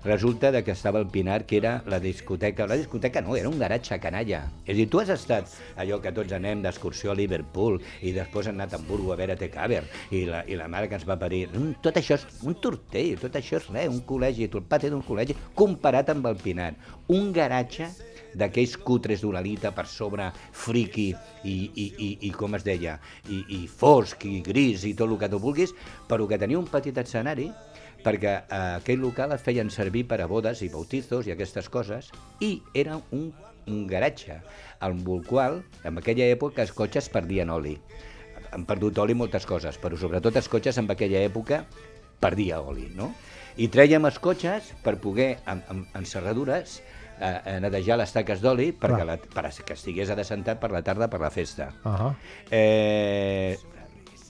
Resulta 0.04 0.52
de 0.52 0.62
que 0.64 0.72
estava 0.72 1.00
el 1.00 1.08
Pinar, 1.08 1.44
que 1.46 1.56
era 1.58 1.82
la 1.86 1.98
discoteca, 2.00 2.66
la 2.66 2.76
discoteca 2.76 3.20
no, 3.20 3.36
era 3.36 3.48
un 3.48 3.58
garatge 3.58 3.98
canalla. 4.00 4.44
És 4.64 4.74
a 4.74 4.78
dir, 4.78 4.88
tu 4.90 5.00
has 5.00 5.10
estat 5.14 5.50
allò 5.76 6.00
que 6.02 6.12
tots 6.14 6.34
anem 6.36 6.62
d'excursió 6.62 7.12
a 7.12 7.18
Liverpool 7.18 7.80
i 8.02 8.12
després 8.16 8.48
hem 8.48 8.58
anat 8.60 8.74
a 8.76 8.80
Hamburgo 8.80 9.12
a 9.12 9.18
veure 9.20 9.36
Te 9.36 9.50
Caber 9.50 9.82
i 10.14 10.24
la, 10.28 10.44
i 10.46 10.58
la 10.58 10.68
mare 10.70 10.88
que 10.88 10.98
ens 10.98 11.06
va 11.08 11.18
parir. 11.18 11.46
Mm, 11.50 11.80
Tot 11.84 11.98
això 11.98 12.18
és 12.18 12.26
un 12.46 12.58
tortell, 12.62 13.16
tot 13.20 13.38
això 13.38 13.58
és 13.58 13.70
res, 13.72 13.90
un 13.90 14.04
col·legi, 14.06 14.48
el 14.48 14.66
pati 14.68 14.90
d'un 14.92 15.04
col·legi 15.04 15.36
comparat 15.58 16.14
amb 16.14 16.30
el 16.30 16.38
Pinar. 16.42 16.72
Un 17.08 17.32
garatge 17.32 17.90
d'aquells 18.38 18.76
cutres 18.86 19.24
d'Uralita 19.24 19.72
per 19.74 19.86
sobre, 19.90 20.30
friqui 20.52 21.08
i, 21.44 21.56
i, 21.68 21.86
i, 21.90 22.10
i 22.28 22.32
com 22.34 22.54
es 22.58 22.66
deia, 22.66 22.98
i, 23.28 23.42
i 23.58 23.60
fosc 23.66 24.24
i 24.28 24.38
gris 24.46 24.86
i 24.88 24.94
tot 24.98 25.10
el 25.10 25.18
que 25.20 25.30
tu 25.32 25.42
vulguis, 25.42 25.74
però 26.08 26.28
que 26.30 26.40
tenia 26.40 26.60
un 26.60 26.70
petit 26.70 26.96
escenari 27.02 27.50
perquè 28.04 28.32
eh, 28.38 28.58
aquell 28.78 29.02
local 29.02 29.34
el 29.34 29.42
feien 29.42 29.70
servir 29.74 30.04
per 30.08 30.20
a 30.22 30.28
bodes 30.30 30.62
i 30.62 30.70
bautizos 30.72 31.26
i 31.26 31.34
aquestes 31.34 31.68
coses, 31.72 32.12
i 32.40 32.58
era 32.74 32.98
un, 33.10 33.32
un 33.66 33.86
garatge, 33.90 34.38
el 34.82 35.02
qual, 35.26 35.62
en 35.84 35.98
aquella 35.98 36.28
època, 36.32 36.62
els 36.62 36.72
cotxes 36.72 37.10
perdien 37.12 37.50
oli. 37.50 37.76
Han 38.52 38.64
perdut 38.64 38.98
oli 39.02 39.14
moltes 39.18 39.44
coses, 39.46 39.76
però 39.76 39.98
sobretot 39.98 40.36
els 40.36 40.48
cotxes 40.48 40.78
en 40.78 40.88
aquella 40.90 41.20
època 41.26 41.64
perdia 42.20 42.60
oli, 42.62 42.88
no? 42.96 43.12
I 43.58 43.68
trèiem 43.68 44.06
els 44.06 44.18
cotxes 44.22 44.72
per 44.84 44.96
poder, 45.02 45.38
amb, 45.50 45.66
amb, 45.68 45.86
amb 45.98 46.06
serradures, 46.06 46.78
eh, 47.20 47.40
eh, 47.44 47.58
netejar 47.60 47.98
les 48.00 48.12
taques 48.14 48.42
d'oli 48.44 48.70
perquè 48.72 49.04
la, 49.06 49.18
per 49.18 49.46
a 49.48 49.50
que 49.50 49.74
estigués 49.74 50.10
adescentat 50.14 50.60
per 50.62 50.70
la 50.74 50.82
tarda 50.82 51.08
per 51.08 51.20
la 51.20 51.30
festa. 51.30 51.72
Uh 51.84 51.90
-huh. 51.90 52.14
Eh, 52.50 53.58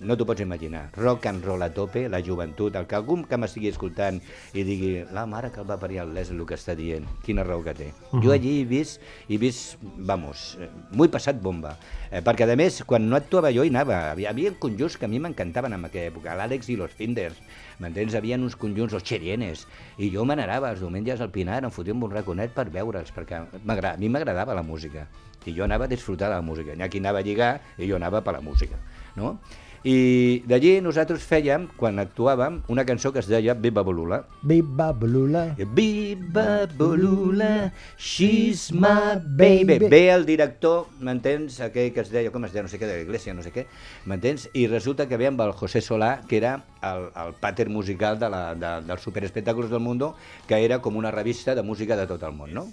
no 0.00 0.16
t'ho 0.16 0.26
pots 0.26 0.42
imaginar. 0.42 0.90
Rock 0.96 1.26
and 1.26 1.44
roll 1.44 1.62
a 1.62 1.70
tope, 1.74 2.08
la 2.08 2.20
joventut, 2.24 2.76
el 2.76 2.86
que 2.86 2.96
algú 2.98 3.18
que 3.28 3.38
m'estigui 3.40 3.70
escoltant 3.72 4.20
i 4.54 4.64
digui, 4.66 4.92
la 5.14 5.24
mare 5.26 5.50
que 5.54 5.60
el 5.62 5.68
va 5.68 5.78
parir 5.80 6.02
el 6.04 6.14
Les 6.14 6.30
el 6.32 6.44
que 6.46 6.56
està 6.56 6.74
dient, 6.76 7.06
quina 7.24 7.44
raó 7.44 7.62
que 7.62 7.74
té. 7.74 7.92
Uh 8.10 8.18
-huh. 8.18 8.24
Jo 8.24 8.32
allí 8.32 8.60
he 8.60 8.64
vist, 8.64 9.00
he 9.28 9.38
vist, 9.38 9.78
vamos, 9.82 10.58
m'ho 10.92 11.04
he 11.04 11.08
passat 11.08 11.40
bomba. 11.40 11.76
Eh, 12.10 12.22
perquè 12.22 12.50
a 12.50 12.56
més, 12.56 12.82
quan 12.84 13.08
no 13.08 13.16
actuava 13.16 13.52
jo 13.52 13.64
hi 13.64 13.68
anava, 13.68 14.14
hi 14.16 14.26
havia 14.26 14.52
conjunts 14.58 14.96
que 14.96 15.04
a 15.04 15.08
mi 15.08 15.18
m'encantaven 15.18 15.72
en 15.72 15.84
aquella 15.84 16.10
època, 16.10 16.34
l'Àlex 16.34 16.68
i 16.68 16.76
los 16.76 16.90
Finders, 16.90 17.36
m'entens? 17.78 18.14
Havien 18.14 18.42
uns 18.42 18.56
conjunts, 18.56 18.94
els 18.94 19.04
Xerienes, 19.04 19.66
i 19.98 20.10
jo 20.10 20.24
me 20.24 20.34
n'anava 20.36 20.70
els 20.70 20.80
diumenges 20.80 21.20
al 21.20 21.30
Pinar, 21.30 21.64
em 21.64 21.70
fotia 21.70 21.92
un 21.92 22.00
bon 22.00 22.10
raconet 22.10 22.50
per 22.50 22.70
veure'ls, 22.70 23.12
perquè 23.12 23.34
a 23.34 23.96
mi 23.96 24.08
m'agradava 24.08 24.54
la 24.54 24.62
música, 24.62 25.06
i 25.44 25.54
jo 25.54 25.64
anava 25.64 25.84
a 25.84 25.88
disfrutar 25.88 26.28
de 26.28 26.36
la 26.36 26.42
música. 26.42 26.74
N'hi 26.74 26.82
ha 26.82 26.88
qui 26.88 26.98
anava 26.98 27.18
a 27.18 27.22
lligar 27.22 27.60
i 27.78 27.88
jo 27.88 27.96
anava 27.96 28.20
per 28.20 28.34
la 28.34 28.40
música, 28.40 28.76
no? 29.16 29.38
I 29.86 30.42
d'allí 30.48 30.78
nosaltres 30.82 31.22
fèiem, 31.22 31.68
quan 31.78 32.00
actuàvem, 32.02 32.58
una 32.72 32.84
cançó 32.86 33.12
que 33.14 33.20
es 33.22 33.28
deia 33.30 33.54
Viva 33.54 33.84
Bolula. 33.86 34.24
Viva 34.42 34.90
Blula. 34.92 35.44
Viva 35.76 36.66
Bolula, 36.78 37.70
she's 37.96 38.72
my 38.72 39.20
baby. 39.22 39.78
Ve 39.86 40.08
el 40.10 40.26
director, 40.26 40.88
m'entens? 40.98 41.60
Aquell 41.62 41.92
que 41.94 42.02
es 42.02 42.10
deia, 42.10 42.32
com 42.34 42.44
es 42.48 42.56
deia, 42.56 42.66
no 42.66 42.72
sé 42.72 42.80
què, 42.80 42.90
de 42.90 42.98
l'Iglésia, 43.04 43.36
no 43.36 43.46
sé 43.46 43.54
què, 43.54 43.68
m'entens? 44.10 44.48
I 44.58 44.66
resulta 44.66 45.06
que 45.06 45.20
ve 45.20 45.30
amb 45.30 45.46
el 45.46 45.54
José 45.54 45.84
Solà, 45.84 46.16
que 46.26 46.40
era 46.42 46.56
el, 46.82 47.08
el 47.14 47.34
pàter 47.38 47.68
musical 47.70 48.18
de 48.18 48.32
la, 48.34 48.42
de, 48.58 48.74
dels 48.88 49.06
Superespectacles 49.06 49.70
del 49.70 49.84
Mundo, 49.84 50.16
que 50.50 50.58
era 50.58 50.82
com 50.82 50.98
una 50.98 51.14
revista 51.14 51.54
de 51.54 51.62
música 51.62 51.96
de 51.96 52.10
tot 52.10 52.26
el 52.26 52.34
món, 52.34 52.54
no? 52.54 52.68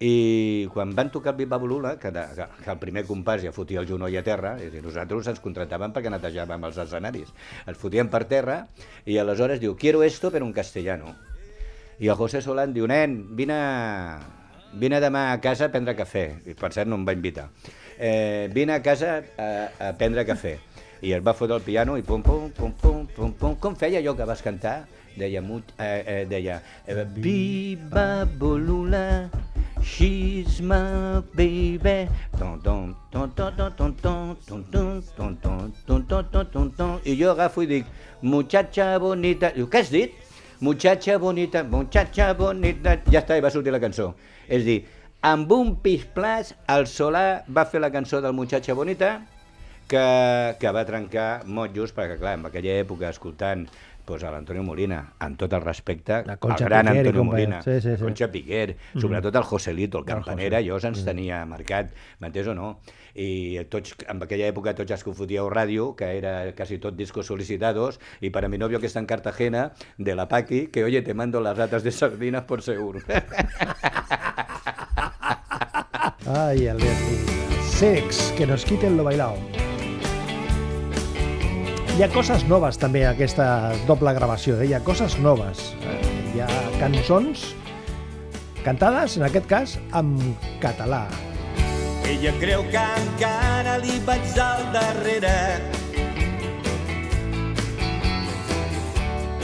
I 0.00 0.68
quan 0.72 0.92
van 0.94 1.10
tocar 1.10 1.32
el 1.34 1.40
Viva 1.40 1.58
Bolula, 1.58 1.96
que, 1.98 2.12
de, 2.14 2.22
que, 2.36 2.44
que 2.64 2.70
el 2.70 2.78
primer 2.78 3.02
compàs 3.08 3.42
ja 3.42 3.54
fotia 3.54 3.80
el 3.82 3.88
genoll 3.88 4.14
a 4.14 4.22
terra, 4.22 4.54
és 4.62 4.70
a 4.70 4.76
dir, 4.76 4.82
nosaltres 4.84 5.32
ens 5.32 5.40
contractàvem 5.42 5.94
perquè 5.94 6.12
netejàvem 6.12 6.68
els 6.68 6.78
escenaris. 6.84 7.32
Els 7.66 7.80
fotíem 7.80 8.10
per 8.12 8.22
terra 8.30 8.60
i 9.04 9.18
aleshores 9.18 9.58
diu, 9.58 9.74
quiero 9.76 10.04
esto 10.06 10.30
però 10.30 10.46
en 10.46 10.54
castellano. 10.54 11.16
I 11.98 12.06
el 12.06 12.14
José 12.14 12.40
Solán 12.44 12.72
diu, 12.76 12.86
nen, 12.86 13.18
vine, 13.34 13.58
vine 14.78 15.00
demà 15.02 15.32
a 15.32 15.40
casa 15.42 15.66
a 15.66 15.72
prendre 15.74 15.96
cafè. 15.98 16.28
I 16.46 16.54
per 16.54 16.70
cert 16.76 16.86
no 16.86 16.98
em 17.00 17.06
va 17.08 17.16
invitar. 17.16 17.48
Eh, 17.98 18.46
vine 18.54 18.76
a 18.76 18.82
casa 18.82 19.16
a, 19.34 19.48
a 19.88 19.92
prendre 19.98 20.22
cafè. 20.28 20.54
I 21.02 21.14
es 21.14 21.22
va 21.26 21.34
fotre 21.34 21.58
el 21.58 21.66
piano 21.66 21.96
i 21.98 22.06
pum, 22.06 22.22
pum, 22.22 22.52
pum, 22.54 22.72
pum, 22.78 23.02
pum, 23.16 23.34
pum. 23.34 23.58
Com 23.58 23.74
feia 23.78 23.98
allò 23.98 24.14
que 24.18 24.26
vas 24.26 24.42
cantar? 24.46 24.84
Deia, 25.18 25.42
eh, 25.42 26.04
eh, 26.06 26.26
deia 26.30 26.60
Viva 27.16 28.24
Bolula, 28.38 29.26
She's 29.88 30.60
my 30.60 31.22
baby. 31.34 32.08
ton 32.38 32.60
ton 32.60 32.94
ton 33.10 33.28
ton 33.34 33.50
ton 33.50 33.96
ton 33.96 33.96
ton 36.52 36.70
ton 36.76 37.00
I 37.04 37.16
jo 37.16 37.32
agafo 37.32 37.62
i 37.62 37.66
dic, 37.66 37.86
muchacha 38.22 38.98
bonita. 39.00 39.50
Diu, 39.56 39.66
què 39.66 39.80
has 39.80 39.90
dit? 39.90 40.12
Muchacha 40.60 41.18
bonita, 41.18 41.64
muchacha 41.64 42.34
bonita. 42.34 42.98
Ja 43.08 43.22
està, 43.24 43.38
i 43.38 43.42
va 43.42 43.50
sortir 43.50 43.72
la 43.72 43.80
cançó. 43.82 44.12
És 44.46 44.66
dir, 44.68 44.82
amb 45.24 45.50
un 45.56 45.74
pisplàs, 45.82 46.52
el 46.76 46.86
Solà 46.86 47.42
va 47.48 47.64
fer 47.64 47.80
la 47.80 47.90
cançó 47.94 48.20
del 48.22 48.36
Muchacha 48.36 48.76
Bonita, 48.76 49.16
que, 49.88 50.04
que 50.60 50.72
va 50.74 50.84
trencar 50.86 51.28
motllos, 51.46 51.94
perquè 51.96 52.18
clar, 52.20 52.36
en 52.38 52.46
aquella 52.46 52.76
època, 52.84 53.08
escoltant 53.10 53.64
pues, 54.08 54.24
a 54.24 54.30
l'Antonio 54.32 54.62
Molina, 54.64 55.02
amb 55.20 55.36
tot 55.36 55.52
el 55.52 55.60
respecte, 55.60 56.22
el 56.24 56.24
gran 56.24 56.88
Piquer 56.88 57.04
i 57.04 57.08
Antonio. 57.10 57.24
Molina, 57.28 57.60
Sí, 57.62 57.80
sí, 57.80 57.92
sí. 57.94 58.02
Concha 58.02 58.30
Piquer, 58.32 58.76
sobretot 58.96 59.36
el 59.36 59.44
Joselito, 59.44 59.98
el 60.00 60.06
Campanera, 60.08 60.62
jo 60.64 60.78
se'ns 60.80 61.04
tenia 61.04 61.42
marcat, 61.46 61.92
m'entens 62.24 62.48
o 62.48 62.54
no? 62.56 62.70
I 63.18 63.60
tots, 63.68 63.92
en 64.08 64.22
aquella 64.24 64.48
època 64.48 64.72
tots 64.78 64.96
els 64.96 65.04
que 65.04 65.10
ho 65.12 65.14
fotíeu 65.18 65.50
ràdio, 65.52 65.90
que 65.98 66.08
era 66.16 66.54
quasi 66.56 66.78
tot 66.80 66.96
discos 66.96 67.26
solicitados, 67.26 68.00
y 68.20 68.30
para 68.30 68.48
mi 68.48 68.56
novio 68.56 68.80
que 68.80 68.86
está 68.86 69.00
en 69.00 69.06
Cartagena, 69.06 69.72
de 69.98 70.14
la 70.14 70.28
Paqui, 70.28 70.68
que 70.68 70.84
oye, 70.84 71.02
te 71.02 71.12
mando 71.12 71.40
las 71.42 71.58
latas 71.58 71.82
de 71.82 71.92
sardinas 71.92 72.44
por 72.44 72.62
seguro. 72.62 73.00
Ai, 76.26 76.66
Alberti. 76.66 77.16
Sex, 77.78 78.32
que 78.36 78.46
nos 78.46 78.64
quiten 78.64 78.96
lo 78.96 79.04
bailao. 79.04 79.57
Hi 81.98 82.04
ha 82.04 82.06
coses 82.14 82.44
noves 82.46 82.76
també 82.78 83.00
a 83.02 83.08
aquesta 83.10 83.44
doble 83.88 84.12
gravació, 84.14 84.60
eh? 84.62 84.68
hi 84.68 84.74
ha 84.76 84.78
coses 84.86 85.16
noves. 85.18 85.72
Eh, 85.82 85.96
Hi 86.36 86.42
ha 86.44 86.48
cançons 86.78 87.40
cantades, 88.62 89.16
en 89.18 89.24
aquest 89.26 89.48
cas, 89.50 89.72
en 89.98 90.12
català. 90.62 91.00
Ella 92.06 92.30
creu 92.38 92.62
que 92.70 92.84
encara 93.00 93.72
li 93.82 93.96
vaig 94.06 94.38
al 94.44 94.62
darrere. 94.76 95.32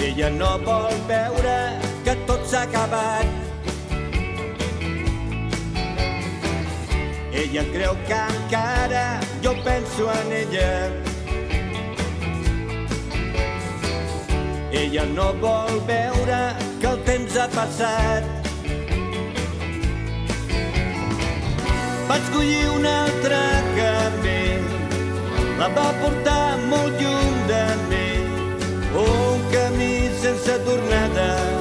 Ella 0.07 0.29
no 0.37 0.53
vol 0.63 0.95
veure 1.09 1.57
que 2.07 2.15
tot 2.31 2.47
s'ha 2.53 2.63
acabat. 2.69 3.27
Ella 7.35 7.67
creu 7.75 7.99
que 8.07 8.23
encara 8.37 9.05
jo 9.43 9.57
penso 9.67 10.07
en 10.21 10.39
ella. 10.45 10.71
Ella 14.75 15.04
no 15.07 15.33
vol 15.40 15.81
veure 15.87 16.38
que 16.81 16.87
el 16.90 16.99
temps 17.07 17.37
ha 17.38 17.47
passat. 17.54 18.26
Va 22.09 22.16
escollir 22.19 22.66
un 22.75 22.90
altre 22.90 23.40
camí, 23.78 24.43
la 25.62 25.71
va 25.78 25.88
portar 26.02 26.59
molt 26.75 27.00
lluny 27.00 27.40
de 27.54 27.64
mi, 27.88 28.07
un 29.07 29.50
camí 29.54 29.93
sense 30.23 30.59
tornada 30.66 31.54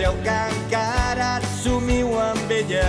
creu 0.00 0.14
que 0.24 0.34
encara 0.56 1.32
somiu 1.60 2.14
amb 2.16 2.52
ella. 2.56 2.84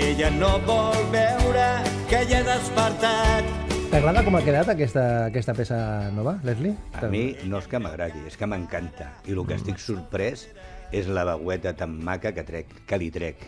Ella 0.00 0.30
no 0.38 0.54
vol 0.64 1.02
veure 1.12 1.66
que 2.08 2.22
ja 2.30 2.40
he 2.40 2.46
despertat. 2.46 3.50
T'agrada 3.92 4.24
com 4.24 4.38
ha 4.38 4.42
quedat 4.46 4.72
aquesta, 4.72 5.04
aquesta 5.26 5.52
peça 5.58 5.76
nova, 6.16 6.38
Leslie? 6.48 6.72
A 6.96 7.10
mi 7.12 7.26
no 7.44 7.60
és 7.60 7.68
que 7.68 7.82
m'agradi, 7.82 8.24
és 8.30 8.40
que 8.40 8.48
m'encanta. 8.48 9.10
I 9.28 9.36
el 9.36 9.44
que 9.44 9.60
estic 9.60 9.84
sorprès 9.84 10.48
és 10.88 11.10
la 11.12 11.26
veueta 11.34 11.74
tan 11.76 12.00
maca 12.08 12.32
que, 12.32 12.46
trec, 12.48 12.72
que 12.88 13.00
li 13.02 13.12
trec. 13.12 13.44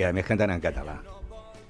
I 0.00 0.08
a 0.08 0.14
més 0.16 0.24
cantant 0.24 0.56
en 0.56 0.64
català. 0.64 0.96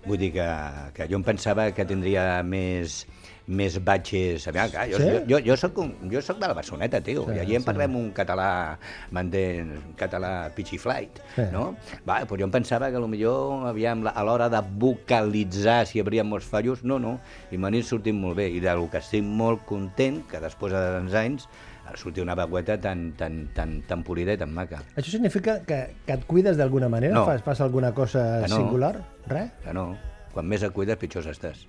Vull 0.07 0.23
dir 0.23 0.31
que, 0.39 0.47
que 0.95 1.11
jo 1.11 1.19
em 1.19 1.27
pensava 1.27 1.67
que 1.75 1.85
tindria 1.89 2.45
més, 2.47 3.03
més 3.49 3.79
batxes... 3.85 4.45
A 4.49 4.53
veure, 4.53 4.71
clar, 4.71 4.85
jo, 4.91 4.99
Sí? 5.01 5.07
jo, 5.09 5.21
jo, 5.31 5.39
jo, 5.47 5.57
soc 5.57 5.79
un, 5.81 5.95
jo 6.13 6.21
soc 6.25 6.37
de 6.39 6.47
la 6.51 6.55
Barceloneta, 6.57 7.01
tio, 7.01 7.25
Sí, 7.25 7.37
i 7.37 7.41
allí 7.41 7.57
en 7.57 7.63
sí. 7.63 7.67
parlem 7.67 7.95
un 7.97 8.11
català, 8.13 8.77
m'entén, 9.11 9.71
català 9.97 10.51
pitchy-flight, 10.55 11.21
Sí. 11.37 11.47
no? 11.53 11.71
Va, 12.09 12.21
doncs 12.25 12.39
jo 12.41 12.45
em 12.45 12.53
pensava 12.53 12.91
que 12.93 13.01
potser 13.01 13.33
aviam, 13.71 14.05
a 14.13 14.23
l'hora 14.25 14.51
de 14.53 14.61
vocalitzar 14.79 15.87
si 15.89 15.99
hi 15.99 16.03
hauria 16.05 16.25
molts 16.25 16.47
fallos, 16.47 16.85
no, 16.85 16.99
no, 17.01 17.19
i 17.51 17.57
m'han 17.57 17.75
anat 17.75 17.89
sortint 17.89 18.19
molt 18.21 18.37
bé, 18.37 18.49
i 18.53 18.61
del 18.61 18.85
que 18.93 19.01
estic 19.01 19.25
molt 19.25 19.65
content, 19.69 20.21
que 20.29 20.41
després 20.45 20.73
de 20.77 20.85
tants 20.99 21.15
anys 21.15 21.49
ha 21.89 21.97
sortit 21.97 22.21
una 22.23 22.35
veueta 22.37 22.77
tan, 22.79 23.15
tan, 23.17 23.47
tan, 23.57 23.79
tan 23.89 24.03
polida 24.05 24.35
i 24.37 24.37
tan 24.37 24.53
maca. 24.53 24.83
Això 24.95 25.09
significa 25.15 25.63
que, 25.65 25.95
que 26.05 26.13
et 26.19 26.27
cuides 26.29 26.59
d'alguna 26.61 26.91
manera? 26.93 27.15
No. 27.15 27.25
Fas, 27.25 27.41
fas 27.43 27.63
alguna 27.65 27.95
cosa 27.97 28.43
Que 28.45 28.51
no. 28.53 28.57
singular? 28.61 28.95
Res? 29.27 29.51
Que 29.65 29.73
no, 29.73 29.97
quan 30.35 30.45
més 30.47 30.63
et 30.63 30.73
cuides, 30.77 31.01
pitjor 31.01 31.25
estàs. 31.33 31.65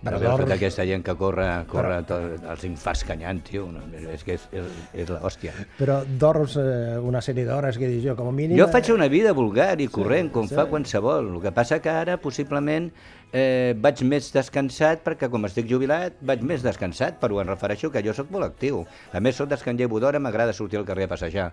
Però 0.00 0.16
Però 0.16 0.20
veus 0.20 0.30
dors- 0.30 0.44
tota 0.46 0.54
aquesta 0.56 0.84
gent 0.88 1.02
que 1.04 1.12
corre, 1.20 1.46
corre 1.68 1.98
tot, 2.08 2.38
els 2.48 2.62
infants 2.64 3.02
canyant, 3.04 3.42
tio, 3.44 3.66
no, 3.68 3.82
és 4.14 4.22
que 4.24 4.38
és, 4.38 4.46
és, 4.56 4.78
és 5.02 5.10
l'hòstia. 5.12 5.52
Però 5.76 5.98
dors 6.22 6.56
eh, 6.56 6.96
una 7.04 7.20
sèrie 7.20 7.44
d'hores, 7.44 7.76
que 7.76 7.90
dius 7.90 8.06
jo, 8.06 8.14
com 8.16 8.30
a 8.30 8.32
mínim... 8.32 8.56
Jo 8.56 8.70
faig 8.72 8.88
una 8.94 9.10
vida 9.12 9.34
vulgar 9.36 9.74
i 9.84 9.90
corrent, 9.92 10.30
com 10.32 10.48
sí. 10.48 10.56
fa 10.56 10.64
qualsevol. 10.72 11.28
El 11.34 11.44
que 11.44 11.52
passa 11.52 11.82
que 11.84 11.92
ara, 11.92 12.16
possiblement, 12.16 12.88
eh, 13.28 13.76
vaig 13.76 14.00
més 14.08 14.32
descansat, 14.32 15.04
perquè 15.04 15.28
com 15.28 15.44
estic 15.44 15.68
jubilat, 15.68 16.16
vaig 16.24 16.40
més 16.48 16.64
descansat, 16.64 17.20
però 17.20 17.44
em 17.44 17.52
refereixo 17.52 17.92
que 17.92 18.00
jo 18.06 18.16
sóc 18.16 18.32
molt 18.32 18.48
actiu. 18.48 18.86
A 19.12 19.20
més, 19.20 19.36
sóc 19.36 19.52
dels 19.52 19.60
que 19.62 19.68
en 19.76 19.84
llevo 19.84 20.00
d'hora, 20.00 20.18
m'agrada 20.18 20.56
sortir 20.56 20.80
al 20.80 20.88
carrer 20.88 21.10
a 21.10 21.12
passejar. 21.12 21.50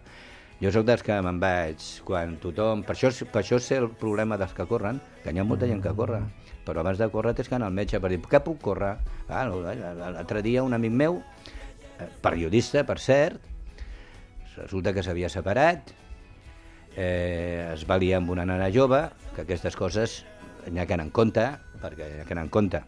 Jo 0.63 0.71
sóc 0.71 0.87
dels 0.87 1.03
que 1.03 1.19
me'n 1.21 1.37
vaig 1.43 1.83
quan 2.07 2.39
tothom... 2.41 2.87
Per 2.87 2.95
això, 2.95 3.11
per 3.27 3.43
això 3.43 3.59
sé 3.61 3.83
el 3.83 3.91
problema 3.91 4.39
dels 4.39 4.55
que 4.55 4.65
corren, 4.65 5.03
que 5.21 5.35
hi 5.35 5.37
ha 5.37 5.45
molta 5.45 5.67
gent 5.67 5.83
que 5.83 5.91
corre. 5.93 6.23
Però 6.67 6.83
abans 6.83 6.99
de 6.99 7.07
córrer 7.13 7.33
tens 7.37 7.47
que 7.47 7.55
anar 7.55 7.69
al 7.71 7.75
metge 7.75 8.01
per 8.03 8.11
dir 8.11 8.19
que 8.19 8.43
puc 8.43 8.59
córrer. 8.59 8.97
Ah, 9.31 9.45
L'altre 9.47 10.43
dia 10.43 10.65
un 10.67 10.75
amic 10.75 10.91
meu, 10.91 11.21
eh, 11.97 12.09
periodista, 12.21 12.83
per 12.83 12.99
cert, 12.99 13.39
resulta 14.57 14.93
que 14.93 15.03
s'havia 15.05 15.29
separat, 15.31 15.93
eh, 16.97 17.71
es 17.73 17.85
va 17.87 17.99
liar 18.01 18.19
amb 18.21 18.33
una 18.33 18.45
nana 18.45 18.71
jove, 18.73 19.05
que 19.35 19.45
aquestes 19.45 19.77
coses 19.77 20.23
n'hi 20.67 20.81
ha 20.81 20.87
que 20.89 20.97
anar 20.97 21.07
en 21.07 21.13
compte, 21.13 21.45
perquè 21.79 22.07
hi 22.09 22.19
ha 22.21 22.25
que 22.25 22.35
anar 22.35 22.47
en 22.47 22.51
compte, 22.51 22.81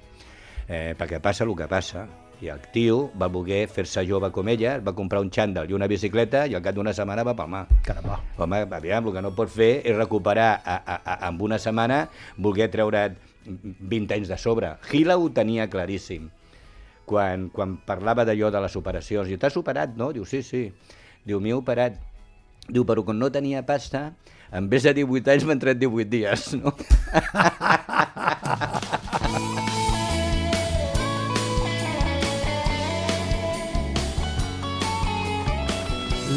eh, 0.67 0.95
perquè 0.97 1.21
passa 1.21 1.45
el 1.45 1.55
que 1.55 1.69
passa. 1.69 2.07
I 2.39 2.47
el 2.47 2.61
tio 2.71 3.09
va 3.19 3.27
voler 3.27 3.65
fer-se 3.67 4.05
jove 4.07 4.29
com 4.31 4.47
ella, 4.47 4.77
va 4.79 4.93
comprar 4.95 5.19
un 5.19 5.29
xandall 5.29 5.69
i 5.69 5.75
una 5.75 5.89
bicicleta 5.91 6.45
i 6.47 6.55
al 6.55 6.63
cap 6.63 6.75
d'una 6.77 6.93
setmana 6.95 7.25
va 7.27 7.35
palmar. 7.35 7.65
Caramba. 7.83 8.21
Home, 8.37 8.61
aviam, 8.77 9.09
el 9.09 9.17
que 9.17 9.23
no 9.25 9.33
pot 9.35 9.51
fer 9.51 9.81
és 9.83 9.97
recuperar 9.97 10.53
a, 10.63 10.77
a, 10.79 11.01
a, 11.03 11.17
en 11.27 11.41
una 11.43 11.59
setmana, 11.59 12.05
voler 12.37 12.69
treure't 12.71 13.19
20 13.49 14.13
anys 14.15 14.29
de 14.29 14.37
sobre. 14.37 14.71
Gila 14.89 15.17
ho 15.17 15.29
tenia 15.33 15.69
claríssim. 15.69 16.29
Quan, 17.09 17.49
quan 17.49 17.77
parlava 17.87 18.25
d'allò 18.27 18.51
de 18.53 18.61
les 18.61 18.75
operacions, 18.77 19.27
diu, 19.27 19.39
t'has 19.41 19.57
operat, 19.57 19.95
no? 19.97 20.11
Diu, 20.13 20.25
sí, 20.29 20.43
sí. 20.45 20.67
Diu, 21.25 21.41
m'he 21.41 21.55
operat. 21.57 21.97
Diu, 22.69 22.85
però 22.85 23.01
quan 23.05 23.17
no 23.17 23.31
tenia 23.33 23.65
pasta, 23.65 24.13
en 24.53 24.69
vez 24.69 24.83
de 24.85 24.93
18 25.01 25.33
anys 25.33 25.45
m'han 25.49 25.59
tret 25.61 25.77
18 25.81 26.09
dies, 26.09 26.53
no? 26.61 26.75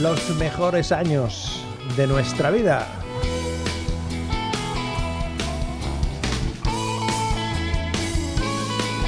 Los 0.02 0.30
mejores 0.36 0.90
años 0.90 1.62
de 1.96 2.06
nuestra 2.06 2.50
vida. 2.50 3.01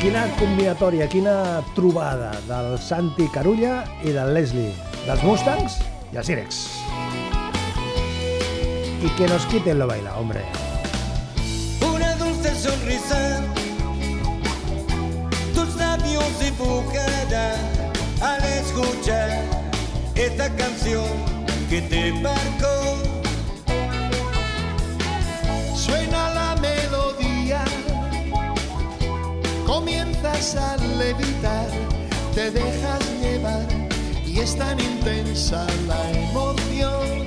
Quina 0.05 0.27
combinatòria, 0.37 1.07
quina 1.09 1.63
trobada 1.73 2.35
del 2.45 2.75
Santi 2.77 3.25
Carulla 3.33 3.87
i 4.05 4.11
del 4.13 4.35
Leslie, 4.37 4.75
dels 5.07 5.23
Mustangs 5.25 5.79
i 6.13 6.19
els 6.21 6.29
Irex. 6.29 6.59
Y 9.01 9.09
que 9.17 9.27
nos 9.33 9.47
quiten 9.47 9.79
lo 9.79 9.87
baila, 9.89 10.13
hombre. 10.19 10.45
Una 11.89 12.13
dulce 12.21 12.53
sonrisa, 12.55 13.41
tus 15.55 15.75
labios 15.77 16.39
dibujarán 16.39 17.57
al 18.21 18.45
escuchar 18.61 19.31
esta 20.17 20.55
canción 20.55 21.09
que 21.71 21.81
te 21.81 22.13
marcó. 22.21 22.84
Comienzas 29.75 30.55
a 30.55 30.77
levitar, 30.77 31.67
te 32.33 32.51
dejas 32.51 33.03
llevar 33.21 33.67
y 34.25 34.39
es 34.39 34.57
tan 34.57 34.79
intensa 34.79 35.67
la 35.89 36.01
emoción. 36.11 37.25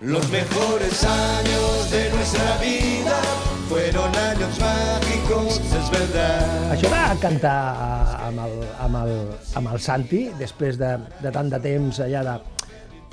Los 0.00 0.26
mejores 0.30 1.04
años 1.04 1.90
de 1.90 2.10
nuestra 2.14 2.56
vida 2.58 3.20
fueron 3.68 4.10
años 4.16 4.54
mágicos, 4.60 5.60
es 5.60 5.90
verdad. 5.90 6.72
Això 6.72 6.88
de 6.88 7.04
cantar 7.20 7.60
amb 8.24 8.44
el, 8.46 8.58
amb 8.80 9.00
el, 9.02 9.14
amb 9.60 9.72
el 9.72 9.80
Santi, 9.80 10.26
després 10.40 10.80
de, 10.80 10.96
de 11.20 11.32
tant 11.36 11.52
de 11.52 11.60
temps 11.60 12.00
allà 12.04 12.24
de 12.30 12.53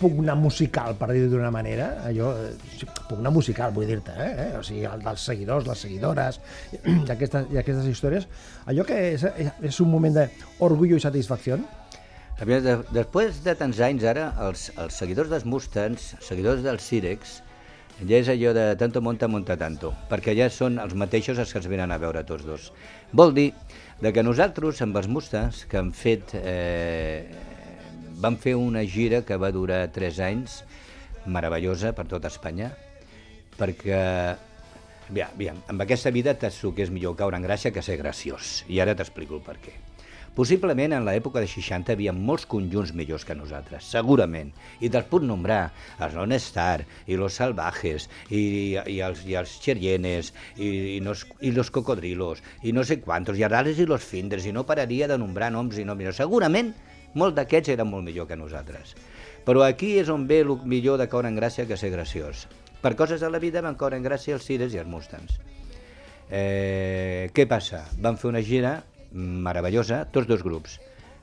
pugna 0.01 0.35
musical, 0.35 0.95
per 0.99 1.11
dir-ho 1.13 1.29
d'una 1.31 1.51
manera, 1.53 1.91
allò, 2.09 2.31
eh, 2.41 2.87
pugna 3.09 3.31
musical, 3.33 3.73
vull 3.75 3.87
dir-te, 3.89 4.15
eh? 4.17 4.31
eh? 4.47 4.49
O 4.59 4.63
sigui, 4.65 4.83
el 4.89 5.05
dels 5.05 5.27
seguidors, 5.29 5.67
les 5.69 5.85
seguidores, 5.85 6.41
i 7.05 7.11
aquestes, 7.13 7.51
i 7.53 7.61
aquestes 7.61 7.91
històries, 7.91 8.27
allò 8.65 8.87
que 8.87 8.97
és, 9.13 9.27
és 9.71 9.79
un 9.85 9.93
moment 9.93 10.17
d'orgullo 10.17 10.97
i 10.97 11.05
satisfacció, 11.05 11.61
Aviam, 12.41 12.63
de, 12.65 12.73
després 12.89 13.43
de 13.45 13.53
tants 13.53 13.77
anys 13.85 14.03
ara, 14.09 14.31
els, 14.47 14.71
els 14.81 14.95
seguidors 14.97 15.29
dels 15.29 15.43
Mustangs, 15.45 16.07
seguidors 16.25 16.63
dels 16.65 16.87
Cirex, 16.89 17.35
ja 18.01 18.17
és 18.17 18.31
allò 18.33 18.49
de 18.57 18.63
tanto 18.81 19.01
monta, 19.05 19.27
monta 19.29 19.53
tanto, 19.61 19.91
perquè 20.09 20.33
ja 20.33 20.47
són 20.49 20.79
els 20.81 20.95
mateixos 20.97 21.37
els 21.37 21.53
que 21.53 21.61
ens 21.61 21.69
venen 21.69 21.93
a 21.93 21.99
veure 22.01 22.23
tots 22.25 22.47
dos. 22.47 22.71
Vol 23.13 23.35
dir 23.37 23.51
de 24.01 24.09
que 24.09 24.23
nosaltres, 24.25 24.81
amb 24.81 24.97
els 24.97 25.09
Mustangs, 25.11 25.67
que 25.69 25.77
han 25.77 25.91
fet, 25.93 26.33
eh, 26.33 27.29
vam 28.21 28.37
fer 28.37 28.55
una 28.55 28.85
gira 28.85 29.23
que 29.25 29.37
va 29.41 29.51
durar 29.51 29.81
3 29.93 30.21
anys, 30.29 30.61
meravellosa 31.25 31.91
per 31.97 32.07
tota 32.09 32.29
Espanya, 32.29 32.71
perquè 33.57 33.99
Aviam, 35.11 35.31
aviam, 35.35 35.57
amb 35.67 35.83
aquesta 35.83 36.07
vida 36.15 36.31
t'asso 36.39 36.69
que 36.71 36.85
és 36.85 36.91
millor 36.93 37.17
caure 37.19 37.35
en 37.35 37.43
gràcia 37.43 37.73
que 37.75 37.81
ser 37.83 37.97
graciós. 37.99 38.61
I 38.71 38.79
ara 38.79 38.93
t'explico 38.95 39.41
per 39.43 39.57
què. 39.59 39.73
Possiblement 40.31 40.93
en 40.95 41.03
l'època 41.03 41.41
de 41.43 41.49
60 41.51 41.91
hi 41.91 41.95
havia 41.97 42.13
molts 42.15 42.45
conjunts 42.47 42.93
millors 42.95 43.25
que 43.27 43.35
nosaltres, 43.35 43.89
segurament. 43.91 44.53
I 44.79 44.87
te'ls 44.87 45.09
puc 45.11 45.25
nombrar, 45.27 45.73
els 45.99 46.15
Non 46.15 46.31
Star, 46.39 46.85
i 47.11 47.17
los 47.19 47.35
Salvajes, 47.41 48.07
i, 48.29 48.39
i, 48.79 49.01
els, 49.03 49.25
i 49.27 49.35
els 49.35 49.57
Cherienes, 49.65 50.31
i, 50.55 50.69
i, 50.93 50.99
los, 51.03 51.25
i 51.43 51.51
los 51.51 51.73
Cocodrilos, 51.75 52.39
i 52.63 52.71
no 52.71 52.87
sé 52.87 53.01
quantos, 53.03 53.35
i 53.35 53.43
Arales 53.43 53.83
i 53.83 53.89
los 53.89 54.07
Finders, 54.07 54.47
i 54.47 54.55
no 54.55 54.63
pararia 54.63 55.11
de 55.11 55.19
nombrar 55.19 55.51
noms 55.51 55.75
i 55.75 55.83
noms. 55.83 56.15
Segurament 56.15 56.71
Molts 57.13 57.35
d'aquests 57.35 57.73
eren 57.75 57.89
molt 57.89 58.05
millor 58.07 58.27
que 58.29 58.39
nosaltres. 58.39 58.95
Però 59.45 59.63
aquí 59.65 59.95
és 59.99 60.09
on 60.13 60.27
ve 60.29 60.41
el 60.45 60.53
millor 60.69 60.99
de 61.01 61.09
caure 61.11 61.29
en 61.31 61.39
gràcia 61.39 61.67
que 61.67 61.77
ser 61.77 61.91
graciós. 61.91 62.47
Per 62.81 62.95
coses 62.97 63.21
de 63.21 63.29
la 63.29 63.41
vida 63.41 63.61
van 63.61 63.77
caure 63.77 63.97
en 63.97 64.05
gràcia 64.05 64.37
els 64.37 64.45
Cires 64.45 64.73
i 64.73 64.79
els 64.81 64.89
Mustangs. 64.89 65.39
Eh, 66.31 67.29
què 67.35 67.45
passa? 67.49 67.83
Van 67.99 68.17
fer 68.17 68.29
una 68.31 68.41
gira 68.41 68.77
meravellosa, 69.11 70.05
tots 70.13 70.29
dos 70.29 70.43
grups. 70.43 70.79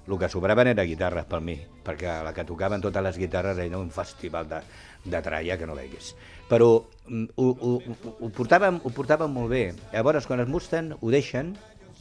El 0.08 0.16
que 0.16 0.28
sobraven 0.32 0.70
era 0.70 0.86
guitarres 0.88 1.26
per 1.28 1.40
mi, 1.44 1.58
perquè 1.84 2.14
la 2.24 2.32
que 2.32 2.44
tocaven 2.48 2.80
totes 2.80 3.04
les 3.04 3.18
guitarres 3.20 3.58
era 3.60 3.80
un 3.80 3.90
festival 3.92 4.48
de, 4.48 4.60
de 5.04 5.20
tralla 5.24 5.58
que 5.60 5.66
no 5.68 5.76
veguis. 5.76 6.14
Però 6.48 6.70
mm, 7.08 7.26
ho, 7.36 7.48
ho, 7.52 7.72
ho, 7.76 8.14
ho, 8.14 8.30
portàvem, 8.32 8.80
ho 8.80 8.92
portàvem 8.96 9.34
molt 9.36 9.52
bé. 9.52 9.64
Llavors, 9.92 10.28
quan 10.28 10.40
els 10.40 10.48
Mustang 10.48 10.94
ho 10.96 11.12
deixen, 11.12 11.52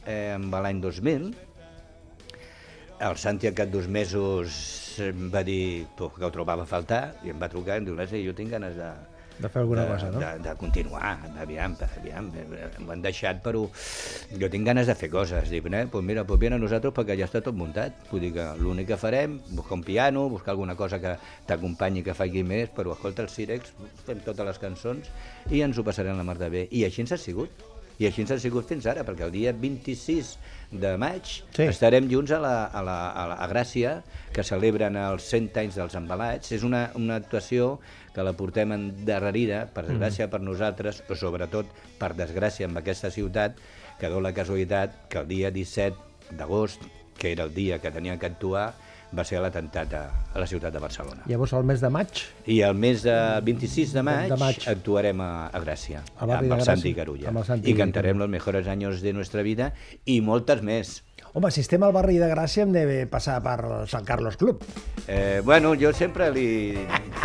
eh, 0.06 0.38
l'any 0.38 0.80
2000, 0.80 1.28
el 3.00 3.16
Santi 3.16 3.46
al 3.46 3.54
cap 3.54 3.70
dos 3.70 3.86
mesos 3.88 4.98
em 5.02 5.28
va 5.30 5.44
dir 5.46 5.86
que 5.96 6.24
ho 6.26 6.32
trobava 6.34 6.64
a 6.66 6.70
faltar 6.70 7.02
i 7.22 7.30
em 7.30 7.38
va 7.38 7.50
trucar 7.52 7.76
i 7.76 7.82
em 7.82 7.86
diu, 7.86 7.96
Leslie, 7.98 8.24
jo 8.26 8.34
tinc 8.34 8.50
ganes 8.56 8.74
de, 8.78 8.90
De 9.38 9.48
fer 9.48 9.60
alguna 9.62 9.84
de, 9.84 9.92
cosa, 9.92 10.10
no? 10.10 10.18
De, 10.18 10.30
de 10.42 10.52
continuar, 10.58 11.12
aviam, 11.38 11.76
aviam, 11.86 12.30
m'ho 12.82 12.90
han 12.90 13.04
deixat, 13.04 13.38
però 13.44 13.62
jo 14.40 14.50
tinc 14.50 14.66
ganes 14.66 14.90
de 14.90 14.96
fer 14.98 15.10
coses. 15.12 15.46
Dic, 15.52 15.68
eh, 15.70 15.84
pues 15.92 16.04
mira, 16.04 16.24
pues 16.26 16.40
viene 16.42 16.58
a 16.58 16.58
nosaltres 16.58 16.94
perquè 16.96 17.14
ja 17.20 17.28
està 17.28 17.42
tot 17.44 17.54
muntat. 17.54 17.94
Vull 18.10 18.26
dir 18.26 18.32
que 18.34 18.48
l'únic 18.58 18.90
que 18.90 18.98
farem, 18.98 19.38
buscar 19.52 19.78
un 19.78 19.86
piano, 19.86 20.26
buscar 20.28 20.56
alguna 20.56 20.74
cosa 20.74 20.98
que 20.98 21.14
t'acompanyi, 21.46 22.02
que 22.02 22.18
faci 22.18 22.42
més, 22.42 22.74
però 22.74 22.96
escolta 22.96 23.22
els 23.22 23.38
Cirex, 23.38 23.74
fem 24.08 24.26
totes 24.26 24.50
les 24.50 24.58
cançons 24.58 25.10
i 25.54 25.62
ens 25.62 25.78
ho 25.78 25.86
passarem 25.86 26.18
la 26.18 26.26
mar 26.26 26.38
de 26.42 26.50
bé. 26.50 26.66
I 26.74 26.82
així 26.88 27.06
ens 27.06 27.14
ha 27.14 27.22
sigut. 27.22 27.62
I 27.98 28.06
així 28.06 28.22
ens 28.22 28.30
ha 28.30 28.38
sigut 28.38 28.68
fins 28.70 28.86
ara, 28.86 29.02
perquè 29.02 29.24
el 29.26 29.32
dia 29.34 29.52
26 29.52 30.36
de 30.70 30.92
maig 31.00 31.24
Sí. 31.56 31.64
estarem 31.66 32.06
junts 32.10 32.30
a, 32.30 32.38
la, 32.38 32.52
a, 32.66 32.82
la, 32.86 32.96
a, 33.10 33.24
la, 33.32 33.38
a 33.42 33.48
Gràcia, 33.50 34.02
que 34.32 34.44
celebren 34.46 34.94
els 34.96 35.26
100 35.32 35.50
anys 35.64 35.78
dels 35.80 35.96
embalats. 35.98 36.52
És 36.54 36.62
una, 36.62 36.90
una 36.94 37.16
actuació 37.18 37.78
que 38.14 38.22
la 38.22 38.32
portem 38.38 38.72
endarrerida, 38.74 39.64
per 39.74 39.84
desgràcia 39.88 40.28
per 40.30 40.40
nosaltres, 40.42 41.02
però 41.06 41.18
sobretot 41.18 41.66
per 41.98 42.12
desgràcia 42.18 42.66
amb 42.70 42.78
aquesta 42.78 43.10
ciutat, 43.10 43.58
que 43.98 44.08
dona 44.10 44.28
la 44.28 44.34
casualitat 44.34 45.08
que 45.10 45.18
el 45.24 45.26
dia 45.30 45.50
17 45.50 46.34
d'agost, 46.38 46.82
que 47.18 47.32
era 47.32 47.44
el 47.48 47.54
dia 47.54 47.80
que 47.82 47.90
tenien 47.90 48.18
que 48.18 48.26
actuar, 48.30 48.74
va 49.16 49.24
ser 49.24 49.38
l'atemptat 49.40 49.92
a, 49.96 50.02
a 50.34 50.38
la 50.38 50.46
ciutat 50.46 50.72
de 50.74 50.78
Barcelona. 50.82 51.22
Llavors, 51.26 51.52
al 51.56 51.64
mes 51.64 51.80
de 51.80 51.88
maig, 51.88 52.22
I 52.46 52.60
el 52.66 52.74
mes 52.76 53.02
de 53.02 53.14
26 53.44 53.92
de 53.96 54.02
maig, 54.04 54.28
De 54.28 54.36
maig. 54.36 54.58
actuarem 54.68 55.20
a, 55.24 55.46
a 55.48 55.60
Gràcia, 55.64 56.02
Al 56.18 56.28
barri 56.28 56.46
amb 56.46 56.52
el 56.52 56.58
Gràcia, 56.60 56.64
Santi 56.74 56.94
Carulla. 56.94 57.28
amb 57.30 57.38
el 57.40 57.44
Santi 57.48 57.70
I 57.70 57.74
cantarem 57.78 58.18
los 58.18 58.28
mejores 58.28 58.66
años 58.68 59.00
de 59.00 59.12
nuestra 59.12 59.42
vida 59.42 59.72
i 60.04 60.20
moltes 60.20 60.60
més. 60.62 61.02
home, 61.32 61.50
si 61.50 61.60
estem 61.60 61.82
al 61.84 61.92
barri 61.92 62.18
de 62.18 62.28
Gràcia 62.28 62.62
hem 62.64 62.72
de 62.72 63.06
passar 63.06 63.40
per 63.42 63.86
Sant 63.88 64.04
Carlos 64.04 64.36
Club. 64.36 64.62
Eh, 65.06 65.40
bueno, 65.44 65.74
jo 65.78 65.92
sempre 65.92 66.30
li 66.32 66.74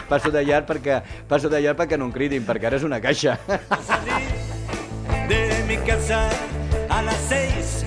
passo 0.10 0.30
de 0.32 0.44
llarg 0.46 0.68
perquè, 0.68 1.02
passo 1.28 1.50
de 1.50 1.60
llarg 1.62 1.78
perquè 1.80 1.98
no 1.98 2.06
em 2.06 2.12
cridin, 2.12 2.46
perquè 2.46 2.68
ara 2.68 2.78
és 2.78 2.84
una 2.84 3.00
caixa. 3.02 3.40
De 5.28 5.64
mi 5.68 5.78
casa 5.88 6.30
a 6.90 7.02
las 7.02 7.18
seis. 7.30 7.86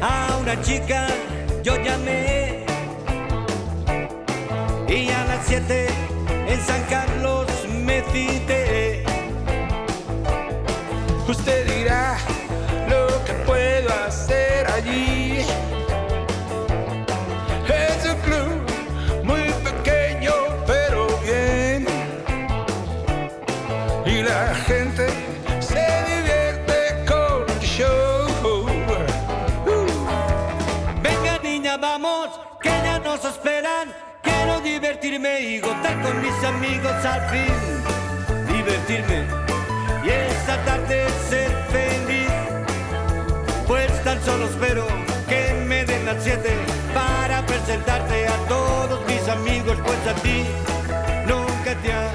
A 0.00 0.36
una 0.40 0.60
chica 0.62 1.06
yo 1.62 1.76
llamé. 1.76 2.64
Y 4.88 5.08
a 5.10 5.24
las 5.24 5.46
siete 5.46 5.86
en 6.48 6.60
San 6.60 6.82
Carlos 6.88 7.46
me 7.84 8.02
cité. 8.12 9.04
Usted 11.28 11.66
dirá 11.76 12.16
lo 12.88 13.06
que 13.24 13.32
puedo 13.46 13.88
hacer 14.06 14.66
allí. 14.66 15.19
Y 35.12 35.58
gozar 35.58 36.00
con 36.02 36.22
mis 36.22 36.44
amigos 36.44 37.04
al 37.04 37.20
fin. 37.30 37.52
Divertirme 38.46 39.26
y 40.04 40.08
esta 40.08 40.64
tarde 40.64 41.04
ser 41.28 41.50
feliz. 41.72 42.30
Pues 43.66 43.90
tan 44.04 44.22
solo 44.22 44.44
espero 44.44 44.86
que 45.28 45.64
me 45.66 45.84
den 45.84 46.06
las 46.06 46.22
siete 46.22 46.54
para 46.94 47.44
presentarte 47.44 48.28
a 48.28 48.36
todos 48.46 49.04
mis 49.08 49.28
amigos. 49.28 49.78
Pues 49.84 50.06
a 50.06 50.14
ti 50.22 50.44
nunca 51.26 51.74
te 51.82 51.92
ha 51.92 52.12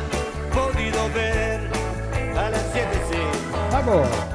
podido 0.53 1.09
ver 1.13 1.69
a 2.37 2.49
las 2.49 2.63
siete, 2.71 2.97
sí. 3.11 3.19
Vamos! 3.73 4.34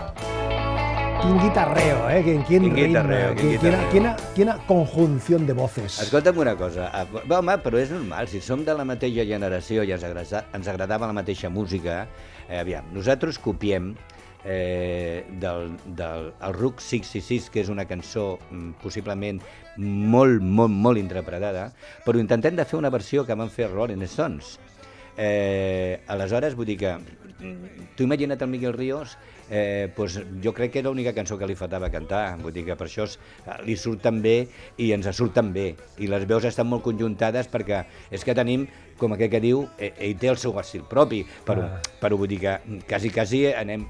Quin 1.23 1.37
guitarreo, 1.39 2.09
eh? 2.09 2.23
Quin, 2.25 2.43
quin, 2.45 2.63
Quin 2.63 2.75
ritme, 2.75 2.87
guitarreo, 2.89 3.35
quin 3.35 3.49
quin- 3.51 3.61
quina, 3.61 3.71
guitarreo. 3.79 3.91
quina, 3.93 4.17
quina 4.35 4.55
conjunción 4.67 5.47
de 5.47 5.53
voces. 5.53 5.99
Escolta'm 6.01 6.39
una 6.39 6.57
cosa, 6.57 6.89
ah, 6.93 7.05
va, 7.29 7.39
home, 7.41 7.59
però 7.61 7.77
és 7.79 7.91
normal, 7.93 8.29
si 8.29 8.41
som 8.41 8.65
de 8.65 8.73
la 8.75 8.85
mateixa 8.89 9.25
generació 9.29 9.85
i 9.85 9.93
ens, 9.93 10.05
agrada, 10.05 10.47
ens 10.57 10.69
agradava 10.73 11.07
la 11.11 11.13
mateixa 11.17 11.51
música, 11.53 12.07
eh, 12.49 12.59
aviam, 12.59 12.89
nosaltres 12.97 13.39
copiem 13.39 13.93
eh, 14.45 15.27
del, 15.43 15.75
del 15.85 16.33
el 16.41 16.55
Rook 16.57 16.81
666, 16.81 17.51
que 17.53 17.61
és 17.61 17.69
una 17.69 17.85
cançó 17.85 18.39
mm, 18.51 18.79
possiblement 18.83 19.43
molt, 19.77 20.41
molt, 20.41 20.73
molt 20.73 20.99
interpretada, 20.99 21.69
però 22.07 22.19
intentem 22.19 22.57
de 22.57 22.65
fer 22.65 22.79
una 22.81 22.91
versió 22.91 23.27
que 23.29 23.37
van 23.37 23.51
fer 23.53 23.69
Rolling 23.71 24.03
Stones. 24.09 24.57
Eh, 25.21 26.01
aleshores, 26.09 26.55
vull 26.57 26.65
dir 26.71 26.79
que 26.81 26.95
tu 27.97 28.05
imagina't 28.05 28.41
el 28.43 28.49
Miguel 28.49 28.73
Ríos 28.75 29.17
eh, 29.51 29.89
pues 29.97 30.21
jo 30.45 30.53
crec 30.55 30.73
que 30.73 30.79
era 30.81 30.89
l'única 30.91 31.13
cançó 31.13 31.37
que 31.39 31.47
li 31.47 31.57
faltava 31.59 31.91
cantar, 31.91 32.37
vull 32.39 32.53
dir 32.55 32.65
que 32.65 32.77
per 32.79 32.87
això 32.87 33.05
es, 33.09 33.19
eh, 33.47 33.57
li 33.67 33.77
surten 33.77 34.21
bé 34.23 34.49
i 34.79 34.93
ens 34.93 35.09
surten 35.17 35.53
bé, 35.53 35.75
i 35.99 36.07
les 36.07 36.27
veus 36.29 36.45
estan 36.45 36.69
molt 36.71 36.85
conjuntades 36.87 37.51
perquè 37.51 37.85
és 38.11 38.25
que 38.25 38.35
tenim, 38.35 38.67
com 39.01 39.15
aquell 39.17 39.31
que 39.33 39.41
diu, 39.41 39.65
eh, 39.79 39.93
ell 39.99 40.19
té 40.21 40.29
el 40.29 40.37
seu 40.39 40.57
estil 40.61 40.83
propi, 40.89 41.25
però, 41.47 41.65
Ah. 41.65 41.81
però 42.01 42.17
vull 42.17 42.29
dir 42.29 42.41
que 42.41 42.59
quasi, 42.87 43.11
quasi 43.11 43.47
anem, 43.53 43.87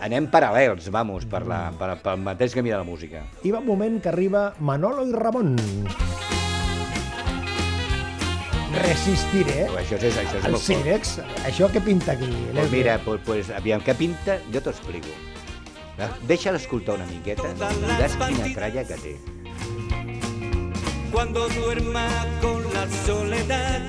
anem 0.00 0.30
paral·lels, 0.30 0.90
vamos, 0.90 1.26
per 1.26 1.44
la, 1.46 1.72
per, 1.78 1.98
pel 2.00 2.22
mateix 2.22 2.54
camí 2.54 2.70
de 2.70 2.76
la 2.78 2.84
música. 2.84 3.24
I 3.42 3.50
va 3.50 3.58
un 3.58 3.66
moment 3.66 4.00
que 4.00 4.08
arriba 4.08 4.54
Manolo 4.60 5.06
i 5.06 5.12
Ramon. 5.12 5.56
Resistiré. 8.80 9.60
Però 9.68 9.78
això 9.82 10.00
és, 10.00 10.18
això 10.24 10.40
és 10.40 10.48
fort. 10.48 10.64
Cirex, 10.64 11.14
això 11.44 11.70
què 11.72 11.84
pinta 11.84 12.12
aquí? 12.16 12.30
Pues 12.54 12.70
mira, 12.74 12.98
pues, 13.04 13.22
pues, 13.26 13.52
aviam, 13.54 13.84
què 13.84 13.94
pinta? 13.98 14.40
Jo 14.52 14.64
t'ho 14.64 14.74
explico. 14.74 15.14
Deixa 16.26 16.50
l'escoltar 16.50 16.98
una 16.98 17.06
miqueta 17.06 17.46
i 17.46 17.54
veuràs 17.60 18.18
quina 18.18 18.50
tralla 18.56 18.86
que 18.88 19.00
té. 19.04 19.16
cuando 21.14 21.48
duerma 21.48 22.08
con 22.42 22.64
la 22.74 22.90
soledad, 23.06 23.80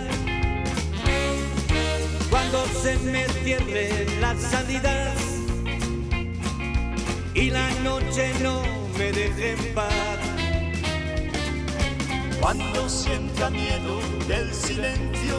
cuando 2.30 2.64
se 2.68 2.96
me 3.00 3.26
cierren 3.44 4.22
las 4.22 4.40
salidas 4.40 5.18
y 7.34 7.50
la 7.50 7.68
noche 7.84 8.32
no 8.44 8.62
me 8.96 9.12
deje 9.12 9.54
en 9.54 9.74
paz. 9.74 10.25
Cuando 12.46 12.88
sienta 12.88 13.50
miedo 13.50 13.98
del 14.28 14.54
silencio. 14.54 15.36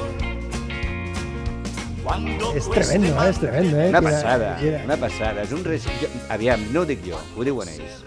Cuando 2.02 2.52
És 2.52 2.64
cueste 2.66 2.98
tremendo, 2.98 3.22
eh? 3.24 3.30
és 3.30 3.38
tremendo, 3.38 3.78
eh? 3.80 3.88
Una 3.90 4.02
passada, 4.02 4.56
quina- 4.58 4.80
una 4.84 4.96
passada. 4.96 5.42
És 5.42 5.52
un 5.52 5.62
res... 5.62 5.86
jo, 6.00 6.08
aviam, 6.28 6.64
no 6.74 6.80
ho 6.80 6.84
dic 6.84 7.04
jo, 7.06 7.20
ho 7.36 7.44
diuen 7.46 7.70
ells. 7.70 8.00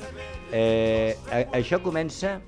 Eh, 0.52 1.16
a, 1.32 1.46
això 1.62 1.80
comença... 1.80 2.42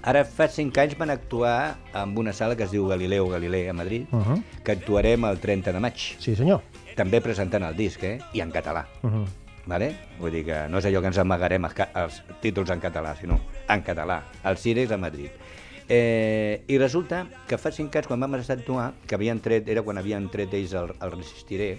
Ara 0.00 0.22
fa 0.24 0.46
cinc 0.48 0.80
anys 0.80 0.96
van 0.96 1.12
actuar 1.12 1.76
en 1.92 2.16
una 2.16 2.32
sala 2.32 2.56
que 2.56 2.64
es 2.64 2.72
diu 2.72 2.86
Galileo 2.88 3.28
Galilei 3.28 3.68
a 3.68 3.74
Madrid, 3.76 4.08
Uh 4.12 4.24
-huh. 4.24 4.42
que 4.64 4.72
actuarem 4.72 5.26
el 5.26 5.38
30 5.40 5.74
de 5.74 5.80
maig. 5.80 6.16
Sí, 6.18 6.34
senyor. 6.36 6.62
També 6.96 7.20
presentant 7.20 7.68
el 7.68 7.76
disc, 7.76 8.02
eh? 8.02 8.18
I 8.32 8.40
en 8.40 8.50
català. 8.50 8.86
Uh 9.02 9.10
-huh. 9.10 9.26
Vale? 9.66 9.94
Vull 10.18 10.32
dir 10.32 10.44
que 10.44 10.68
no 10.68 10.78
és 10.78 10.86
allò 10.86 11.00
que 11.00 11.06
ens 11.06 11.18
amagarem 11.18 11.64
els, 11.64 11.74
els 11.94 12.22
títols 12.40 12.70
en 12.70 12.80
català, 12.80 13.14
sinó 13.14 13.38
en 13.68 13.82
català, 13.82 14.22
el 14.44 14.56
Cirex 14.56 14.90
a 14.90 14.96
Madrid. 14.96 15.30
Eh, 15.92 16.62
I 16.68 16.78
resulta 16.78 17.24
que 17.50 17.56
fa 17.58 17.72
cinc 17.74 17.96
anys, 17.98 18.06
quan 18.06 18.20
vam 18.22 18.36
estar 18.38 18.54
a 18.54 18.60
actuar, 18.60 18.84
que 19.10 19.16
havien 19.16 19.40
tret, 19.42 19.66
era 19.66 19.82
quan 19.82 19.98
havien 19.98 20.28
tret 20.30 20.52
ells 20.54 20.70
el, 20.78 20.92
el 21.02 21.14
Resistiré, 21.16 21.72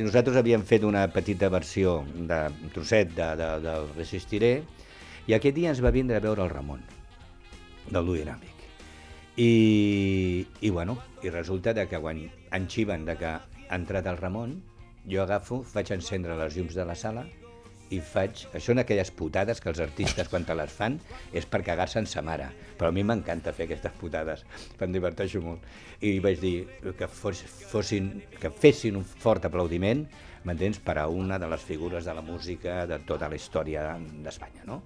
i 0.00 0.06
nosaltres 0.06 0.38
havíem 0.40 0.62
fet 0.64 0.86
una 0.88 1.02
petita 1.12 1.50
versió 1.52 1.98
de 2.16 2.38
un 2.48 2.72
trosset 2.72 3.12
de, 3.12 3.26
de, 3.36 3.48
del 3.66 3.90
Resistiré, 3.92 4.54
i 5.28 5.36
aquest 5.36 5.58
dia 5.58 5.68
ens 5.74 5.82
va 5.84 5.92
vindre 5.92 6.16
a 6.16 6.24
veure 6.24 6.46
el 6.46 6.48
Ramon, 6.48 6.80
del 7.90 8.08
Duo 8.08 8.16
Dinàmic. 8.16 8.64
I, 9.36 9.52
i 10.64 10.70
bueno, 10.72 10.96
i 11.20 11.28
resulta 11.28 11.76
de 11.76 11.84
que 11.90 12.00
quan 12.00 12.24
enxiven 12.56 13.04
de 13.04 13.18
que 13.20 13.34
ha 13.36 13.76
entrat 13.76 14.08
el 14.08 14.16
Ramon, 14.16 14.62
jo 15.04 15.20
agafo, 15.26 15.60
faig 15.60 15.92
encendre 15.92 16.40
les 16.40 16.56
llums 16.56 16.72
de 16.72 16.88
la 16.88 16.96
sala 16.96 17.28
i 17.94 18.00
faig... 18.04 18.44
Això 18.52 18.72
són 18.72 18.82
aquelles 18.82 19.10
putades 19.14 19.62
que 19.62 19.70
els 19.72 19.80
artistes, 19.82 20.28
quan 20.30 20.44
te 20.46 20.56
les 20.58 20.72
fan, 20.72 20.98
és 21.32 21.46
per 21.48 21.62
cagar-se 21.66 22.00
en 22.02 22.08
sa 22.10 22.22
mare. 22.24 22.50
Però 22.78 22.90
a 22.90 22.94
mi 22.94 23.04
m'encanta 23.06 23.54
fer 23.56 23.68
aquestes 23.68 23.94
putades, 24.00 24.44
em 24.78 24.94
diverteixo 24.94 25.42
molt. 25.44 25.64
I 26.04 26.18
vaig 26.24 26.40
dir 26.42 26.54
que, 26.98 27.08
fos, 27.08 27.42
fossin, 27.72 28.10
que 28.38 28.52
fessin 28.52 28.98
un 29.00 29.06
fort 29.08 29.48
aplaudiment, 29.48 30.04
m'entens, 30.46 30.80
per 30.84 30.98
a 31.02 31.08
una 31.10 31.38
de 31.40 31.48
les 31.50 31.64
figures 31.64 32.04
de 32.06 32.14
la 32.14 32.24
música 32.24 32.84
de 32.88 33.00
tota 33.08 33.28
la 33.28 33.38
història 33.38 33.90
d'Espanya, 34.24 34.66
no? 34.68 34.82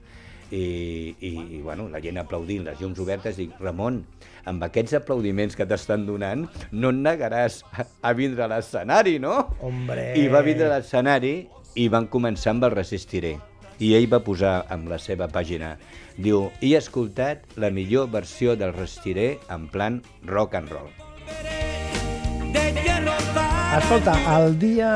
I, 0.52 1.16
i, 1.24 1.30
i 1.56 1.58
bueno, 1.64 1.86
la 1.88 2.00
gent 2.04 2.18
aplaudint, 2.20 2.66
les 2.66 2.80
llums 2.80 2.98
obertes, 3.00 3.38
dic, 3.40 3.54
Ramon, 3.60 4.02
amb 4.50 4.66
aquests 4.66 4.98
aplaudiments 4.98 5.56
que 5.56 5.64
t'estan 5.68 6.04
donant, 6.04 6.44
no 6.76 6.90
et 6.92 7.00
negaràs 7.00 7.62
a, 7.72 7.86
a 8.04 8.12
vindre 8.16 8.44
a 8.44 8.50
l'escenari, 8.52 9.16
no? 9.22 9.38
Hombre. 9.64 10.10
I 10.20 10.26
va 10.32 10.42
vindre 10.44 10.68
a 10.68 10.74
l'escenari 10.74 11.32
i 11.74 11.88
van 11.92 12.08
començar 12.08 12.52
amb 12.54 12.66
el 12.68 12.74
Resistiré. 12.76 13.36
I 13.82 13.94
ell 13.98 14.08
va 14.10 14.22
posar 14.22 14.62
amb 14.70 14.90
la 14.92 14.98
seva 15.02 15.28
pàgina, 15.32 15.76
diu, 16.16 16.50
he 16.60 16.74
escoltat 16.78 17.46
la 17.56 17.72
millor 17.74 18.10
versió 18.12 18.56
del 18.56 18.74
Resistiré 18.76 19.38
en 19.50 19.66
plan 19.72 20.02
rock 20.28 20.60
and 20.60 20.70
roll. 20.70 20.92
Escolta, 23.78 24.12
el 24.38 24.58
dia... 24.58 24.90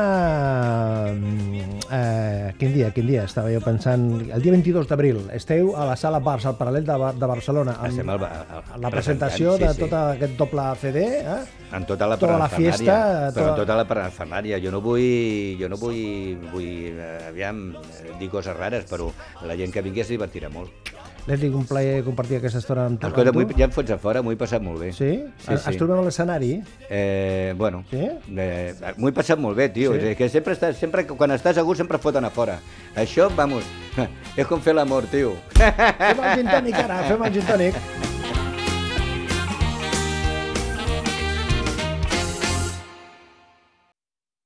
Eh, 1.89 2.53
quin 2.59 2.73
dia, 2.75 2.91
quin 2.93 3.07
dia? 3.09 3.23
Estava 3.25 3.49
jo 3.49 3.57
pensant... 3.63 4.03
El 4.29 4.43
dia 4.43 4.53
22 4.53 4.85
d'abril 4.89 5.23
esteu 5.33 5.71
a 5.73 5.87
la 5.89 5.95
sala 5.97 6.19
Bars, 6.21 6.45
al 6.45 6.53
paral·lel 6.59 6.85
de, 6.85 6.97
Bar- 7.01 7.15
de 7.17 7.29
Barcelona, 7.31 7.73
amb 7.79 7.89
Estem 7.89 8.11
al, 8.13 8.25
al, 8.27 8.67
la 8.83 8.91
presentació 8.93 9.55
de 9.57 9.71
sí, 9.71 9.79
sí. 9.79 9.81
tot 9.81 9.95
aquest 9.97 10.35
doble 10.37 10.67
CD, 10.83 11.05
eh? 11.23 11.39
en 11.73 11.87
tota 11.89 12.07
la 12.07 12.19
tota 12.21 12.37
la 12.39 12.49
fiesta, 12.53 12.99
però 13.33 13.33
tota- 13.33 13.49
en 13.55 13.61
tota 13.63 13.79
la 13.81 13.87
parafernària. 13.89 14.61
Jo 14.63 14.71
no 14.75 14.83
vull, 14.85 15.57
jo 15.59 15.71
no 15.73 15.79
vull, 15.81 16.37
vull 16.53 16.69
eh, 16.93 17.31
aviam, 17.31 17.65
eh, 17.81 18.13
dir 18.21 18.29
coses 18.29 18.55
rares, 18.55 18.85
però 18.89 19.09
la 19.47 19.57
gent 19.57 19.73
que 19.73 19.81
vingui 19.85 20.05
es 20.05 20.13
divertirà 20.13 20.53
molt. 20.53 20.93
Leslie, 21.27 21.49
un 21.51 21.65
plaer 21.67 22.03
compartir 22.05 22.37
aquesta 22.39 22.61
estona 22.61 22.85
amb 22.87 23.01
tu. 23.01 23.07
Escolta, 23.09 23.33
ja 23.59 23.65
em 23.67 23.73
fots 23.75 23.91
a 23.91 23.97
fora, 23.99 24.21
m'ho 24.23 24.31
he 24.31 24.37
passat 24.39 24.63
molt 24.63 24.79
bé. 24.79 24.93
Sí? 24.95 25.09
Sí, 25.43 25.51
Ens 25.51 25.65
sí. 25.65 25.75
trobem 25.75 25.99
a 25.99 26.05
l'escenari? 26.05 26.53
Eh, 26.89 27.53
bueno, 27.57 27.83
Sí? 27.91 27.99
eh, 28.37 28.73
m'ho 28.95 29.09
he 29.09 29.11
passat 29.11 29.37
molt 29.37 29.57
bé, 29.57 29.67
tio. 29.69 29.91
Sí. 29.93 29.99
És 30.13 30.17
que 30.17 30.29
sempre, 30.29 30.55
estàs, 30.55 30.79
sempre 30.79 31.05
quan 31.05 31.31
estàs 31.35 31.57
a 31.57 31.61
gust 31.67 31.83
sempre 31.83 31.99
foten 31.99 32.23
a 32.23 32.29
fora. 32.29 32.59
Això, 32.95 33.27
vamos, 33.35 33.65
és 34.37 34.47
com 34.47 34.61
fer 34.61 34.73
l'amor, 34.73 35.03
tio. 35.11 35.35
Fem 35.57 36.23
el 36.23 36.35
gin 36.39 36.47
tònic 36.47 36.79
ara, 36.85 37.03
fem 37.11 37.23
el 37.27 37.33
gin 37.33 37.43
tònic. 37.51 38.16